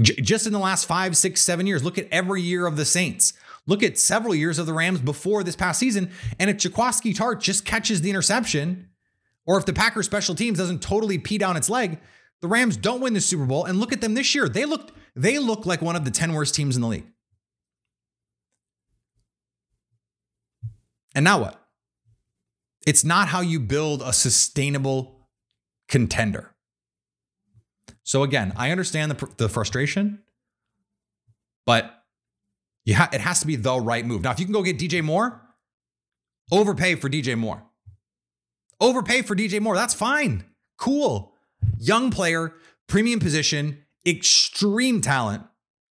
J- 0.00 0.22
just 0.22 0.46
in 0.46 0.54
the 0.54 0.58
last 0.58 0.86
five, 0.86 1.18
six, 1.18 1.42
seven 1.42 1.66
years, 1.66 1.84
look 1.84 1.98
at 1.98 2.08
every 2.10 2.40
year 2.40 2.66
of 2.66 2.76
the 2.76 2.86
Saints. 2.86 3.34
Look 3.66 3.82
at 3.82 3.98
several 3.98 4.34
years 4.34 4.58
of 4.58 4.66
the 4.66 4.72
Rams 4.72 5.00
before 5.00 5.42
this 5.42 5.56
past 5.56 5.80
season, 5.80 6.10
and 6.38 6.48
if 6.48 6.56
Jaquiski 6.56 7.14
Tartt 7.14 7.40
just 7.40 7.64
catches 7.64 8.00
the 8.00 8.10
interception, 8.10 8.90
or 9.44 9.58
if 9.58 9.66
the 9.66 9.72
Packers 9.72 10.06
special 10.06 10.34
teams 10.34 10.58
doesn't 10.58 10.82
totally 10.82 11.18
pee 11.18 11.38
down 11.38 11.56
its 11.56 11.68
leg, 11.68 11.98
the 12.42 12.48
Rams 12.48 12.76
don't 12.76 13.00
win 13.00 13.14
the 13.14 13.20
Super 13.20 13.44
Bowl. 13.44 13.64
And 13.64 13.80
look 13.80 13.92
at 13.92 14.00
them 14.00 14.14
this 14.14 14.34
year; 14.34 14.48
they 14.48 14.64
looked 14.64 14.92
they 15.14 15.38
look 15.38 15.66
like 15.66 15.82
one 15.82 15.96
of 15.96 16.04
the 16.04 16.10
ten 16.10 16.32
worst 16.32 16.54
teams 16.54 16.76
in 16.76 16.82
the 16.82 16.88
league. 16.88 17.06
And 21.14 21.24
now 21.24 21.40
what? 21.40 21.60
It's 22.86 23.04
not 23.04 23.28
how 23.28 23.40
you 23.40 23.58
build 23.58 24.02
a 24.02 24.12
sustainable 24.12 25.28
contender. 25.88 26.54
So 28.04 28.22
again, 28.22 28.52
I 28.54 28.70
understand 28.70 29.10
the, 29.10 29.28
the 29.38 29.48
frustration, 29.48 30.22
but 31.64 32.04
yeah, 32.86 33.08
it 33.12 33.20
has 33.20 33.40
to 33.40 33.46
be 33.46 33.56
the 33.56 33.78
right 33.78 34.06
move. 34.06 34.22
Now, 34.22 34.30
if 34.30 34.38
you 34.38 34.46
can 34.46 34.52
go 34.52 34.62
get 34.62 34.78
DJ 34.78 35.02
Moore, 35.02 35.42
overpay 36.52 36.94
for 36.94 37.10
DJ 37.10 37.36
Moore. 37.36 37.64
Overpay 38.80 39.22
for 39.22 39.34
DJ 39.34 39.60
Moore. 39.60 39.74
That's 39.74 39.92
fine. 39.92 40.44
Cool. 40.78 41.34
Young 41.78 42.10
player, 42.10 42.54
premium 42.86 43.18
position, 43.18 43.82
extreme 44.06 45.00
talent. 45.00 45.42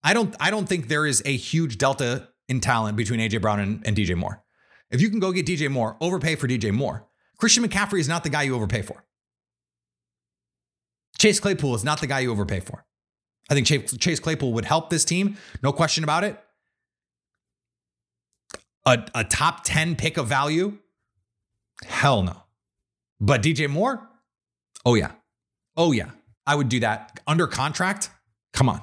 I 0.02 0.14
don't 0.14 0.34
I 0.40 0.50
don't 0.50 0.66
think 0.66 0.88
there 0.88 1.04
is 1.04 1.22
a 1.26 1.36
huge 1.36 1.76
delta 1.76 2.28
in 2.48 2.60
talent 2.60 2.96
between 2.96 3.20
AJ 3.20 3.42
Brown 3.42 3.60
and, 3.60 3.86
and 3.86 3.94
DJ 3.94 4.16
Moore. 4.16 4.42
If 4.90 5.02
you 5.02 5.10
can 5.10 5.20
go 5.20 5.32
get 5.32 5.44
DJ 5.44 5.70
Moore, 5.70 5.96
overpay 6.00 6.36
for 6.36 6.48
DJ 6.48 6.72
Moore. 6.72 7.06
Christian 7.36 7.62
McCaffrey 7.62 8.00
is 8.00 8.08
not 8.08 8.24
the 8.24 8.30
guy 8.30 8.44
you 8.44 8.54
overpay 8.54 8.82
for. 8.82 9.04
Chase 11.18 11.40
Claypool 11.40 11.74
is 11.74 11.84
not 11.84 12.00
the 12.00 12.06
guy 12.06 12.20
you 12.20 12.30
overpay 12.30 12.60
for. 12.60 12.86
I 13.50 13.54
think 13.54 13.66
Chase 13.66 14.20
Claypool 14.20 14.52
would 14.54 14.64
help 14.64 14.88
this 14.90 15.04
team, 15.04 15.36
no 15.62 15.72
question 15.72 16.02
about 16.04 16.24
it. 16.24 16.40
A, 18.86 19.04
a 19.14 19.24
top 19.24 19.64
10 19.64 19.96
pick 19.96 20.16
of 20.16 20.28
value? 20.28 20.78
Hell 21.84 22.22
no. 22.22 22.42
But 23.20 23.42
DJ 23.42 23.68
Moore? 23.68 24.08
Oh, 24.84 24.94
yeah. 24.94 25.12
Oh, 25.76 25.92
yeah. 25.92 26.10
I 26.46 26.54
would 26.54 26.68
do 26.68 26.80
that 26.80 27.20
under 27.26 27.46
contract. 27.46 28.10
Come 28.52 28.68
on. 28.68 28.80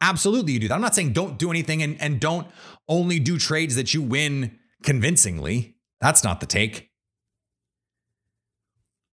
Absolutely, 0.00 0.52
you 0.52 0.60
do 0.60 0.68
that. 0.68 0.74
I'm 0.74 0.80
not 0.80 0.94
saying 0.94 1.12
don't 1.12 1.38
do 1.38 1.50
anything 1.50 1.82
and, 1.82 2.00
and 2.00 2.20
don't 2.20 2.46
only 2.88 3.18
do 3.18 3.38
trades 3.38 3.76
that 3.76 3.92
you 3.92 4.02
win 4.02 4.58
convincingly. 4.82 5.76
That's 6.00 6.24
not 6.24 6.40
the 6.40 6.46
take. 6.46 6.90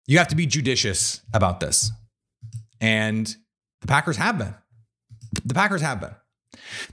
You 0.07 0.19
have 0.19 0.29
to 0.29 0.37
be 0.37 0.47
judicious 0.47 1.23
about 1.35 1.59
this. 1.59 1.91
And 2.81 3.27
the 3.81 3.89
Packers 3.89 4.17
have 4.17 4.39
been. 4.39 4.55
The 5.45 5.55
Packers 5.55 5.83
have 5.83 6.01
been. 6.01 6.15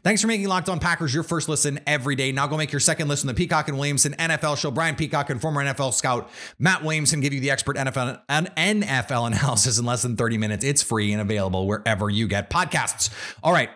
Thanks 0.03 0.21
for 0.21 0.27
making 0.27 0.47
Locked 0.47 0.69
On 0.69 0.79
Packers 0.79 1.13
your 1.13 1.23
first 1.23 1.49
listen 1.49 1.79
every 1.87 2.15
day. 2.15 2.31
Now 2.31 2.47
go 2.47 2.57
make 2.57 2.71
your 2.71 2.79
second 2.79 3.07
listen 3.07 3.27
to 3.27 3.33
the 3.33 3.37
Peacock 3.37 3.67
and 3.67 3.77
Williamson 3.77 4.13
NFL 4.13 4.57
show. 4.57 4.71
Brian 4.71 4.95
Peacock 4.95 5.29
and 5.29 5.41
former 5.41 5.63
NFL 5.63 5.93
scout 5.93 6.29
Matt 6.59 6.83
Williamson 6.83 7.19
give 7.21 7.33
you 7.33 7.39
the 7.39 7.51
expert 7.51 7.77
NFL 7.77 8.21
and 8.29 8.55
NFL 8.55 9.27
analysis 9.27 9.79
in 9.79 9.85
less 9.85 10.01
than 10.01 10.15
30 10.15 10.37
minutes. 10.37 10.63
It's 10.63 10.81
free 10.81 11.11
and 11.11 11.21
available 11.21 11.67
wherever 11.67 12.09
you 12.09 12.27
get 12.27 12.49
podcasts. 12.49 13.09
All 13.43 13.53
right. 13.53 13.69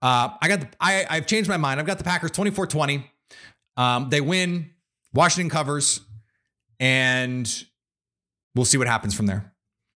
Uh, 0.00 0.30
I 0.40 0.48
got 0.48 0.60
the, 0.60 0.68
I, 0.80 1.06
I've 1.10 1.26
changed 1.26 1.48
my 1.48 1.56
mind. 1.56 1.80
I've 1.80 1.86
got 1.86 1.98
the 1.98 2.04
Packers 2.04 2.30
24-20. 2.32 3.04
Um, 3.76 4.10
they 4.10 4.20
win. 4.20 4.70
Washington 5.14 5.50
covers, 5.50 6.00
and 6.78 7.64
we'll 8.54 8.64
see 8.64 8.78
what 8.78 8.86
happens 8.86 9.14
from 9.14 9.26
there. 9.26 9.52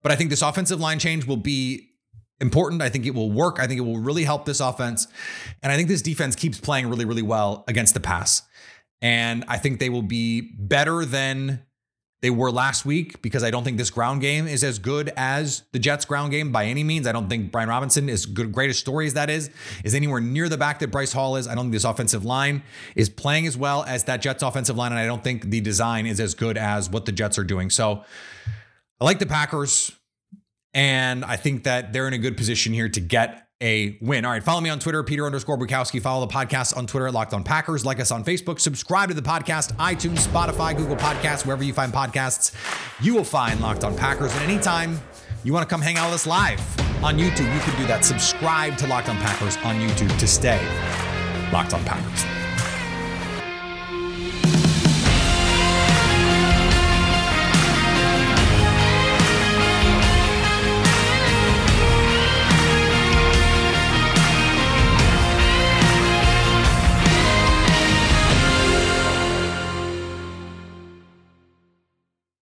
But 0.02 0.12
I 0.12 0.16
think 0.16 0.30
this 0.30 0.42
offensive 0.42 0.80
line 0.80 0.98
change 0.98 1.26
will 1.26 1.36
be 1.36 1.87
important. 2.40 2.82
I 2.82 2.88
think 2.88 3.06
it 3.06 3.14
will 3.14 3.30
work. 3.30 3.58
I 3.58 3.66
think 3.66 3.78
it 3.78 3.82
will 3.82 3.98
really 3.98 4.24
help 4.24 4.44
this 4.44 4.60
offense. 4.60 5.06
And 5.62 5.72
I 5.72 5.76
think 5.76 5.88
this 5.88 6.02
defense 6.02 6.36
keeps 6.36 6.60
playing 6.60 6.88
really, 6.88 7.04
really 7.04 7.22
well 7.22 7.64
against 7.68 7.94
the 7.94 8.00
pass. 8.00 8.42
And 9.00 9.44
I 9.48 9.58
think 9.58 9.78
they 9.78 9.90
will 9.90 10.02
be 10.02 10.40
better 10.40 11.04
than 11.04 11.64
they 12.20 12.30
were 12.30 12.50
last 12.50 12.84
week 12.84 13.22
because 13.22 13.44
I 13.44 13.50
don't 13.50 13.62
think 13.62 13.78
this 13.78 13.90
ground 13.90 14.20
game 14.20 14.48
is 14.48 14.64
as 14.64 14.80
good 14.80 15.12
as 15.16 15.62
the 15.72 15.78
Jets 15.78 16.04
ground 16.04 16.32
game 16.32 16.50
by 16.50 16.64
any 16.64 16.82
means. 16.82 17.06
I 17.06 17.12
don't 17.12 17.28
think 17.28 17.52
Brian 17.52 17.68
Robinson, 17.68 18.08
is 18.08 18.26
good 18.26 18.50
greatest 18.50 18.80
story 18.80 19.06
as 19.06 19.14
that 19.14 19.30
is, 19.30 19.50
is 19.84 19.94
anywhere 19.94 20.20
near 20.20 20.48
the 20.48 20.56
back 20.56 20.80
that 20.80 20.90
Breece 20.90 21.14
Hall 21.14 21.36
is. 21.36 21.46
I 21.46 21.54
don't 21.54 21.66
think 21.66 21.74
this 21.74 21.84
offensive 21.84 22.24
line 22.24 22.64
is 22.96 23.08
playing 23.08 23.46
as 23.46 23.56
well 23.56 23.84
as 23.84 24.04
that 24.04 24.20
Jets 24.20 24.42
offensive 24.42 24.76
line. 24.76 24.90
And 24.90 24.98
I 24.98 25.06
don't 25.06 25.22
think 25.22 25.50
the 25.50 25.60
design 25.60 26.06
is 26.06 26.18
as 26.18 26.34
good 26.34 26.58
as 26.58 26.90
what 26.90 27.06
the 27.06 27.12
Jets 27.12 27.38
are 27.38 27.44
doing. 27.44 27.70
So 27.70 28.02
I 29.00 29.04
like 29.04 29.20
the 29.20 29.26
Packers. 29.26 29.92
And 30.74 31.24
I 31.24 31.36
think 31.36 31.64
that 31.64 31.92
they're 31.92 32.06
in 32.06 32.14
a 32.14 32.18
good 32.18 32.36
position 32.36 32.72
here 32.72 32.88
to 32.88 33.00
get 33.00 33.48
a 33.60 33.98
win. 34.00 34.24
All 34.24 34.30
right, 34.30 34.42
follow 34.42 34.60
me 34.60 34.70
on 34.70 34.78
Twitter, 34.78 35.02
Peter 35.02 35.26
underscore 35.26 35.58
Bukowski. 35.58 36.00
Follow 36.00 36.24
the 36.26 36.32
podcast 36.32 36.76
on 36.76 36.86
Twitter 36.86 37.08
at 37.08 37.14
Locked 37.14 37.34
On 37.34 37.42
Packers. 37.42 37.84
Like 37.84 37.98
us 38.00 38.10
on 38.10 38.24
Facebook. 38.24 38.60
Subscribe 38.60 39.08
to 39.08 39.14
the 39.14 39.22
podcast, 39.22 39.72
iTunes, 39.76 40.26
Spotify, 40.26 40.76
Google 40.76 40.96
Podcasts, 40.96 41.44
wherever 41.44 41.64
you 41.64 41.72
find 41.72 41.92
podcasts. 41.92 42.54
You 43.02 43.14
will 43.14 43.24
find 43.24 43.60
Locked 43.60 43.84
On 43.84 43.96
Packers. 43.96 44.32
And 44.34 44.42
anytime 44.42 45.00
you 45.42 45.52
want 45.52 45.68
to 45.68 45.72
come 45.72 45.80
hang 45.80 45.96
out 45.96 46.06
with 46.06 46.14
us 46.14 46.26
live 46.26 46.60
on 47.02 47.18
YouTube, 47.18 47.52
you 47.52 47.60
can 47.60 47.80
do 47.80 47.86
that. 47.86 48.04
Subscribe 48.04 48.76
to 48.78 48.86
Locked 48.86 49.08
On 49.08 49.16
Packers 49.16 49.56
on 49.58 49.76
YouTube 49.76 50.16
to 50.18 50.26
stay 50.26 50.60
Locked 51.52 51.74
On 51.74 51.82
Packers. 51.84 52.47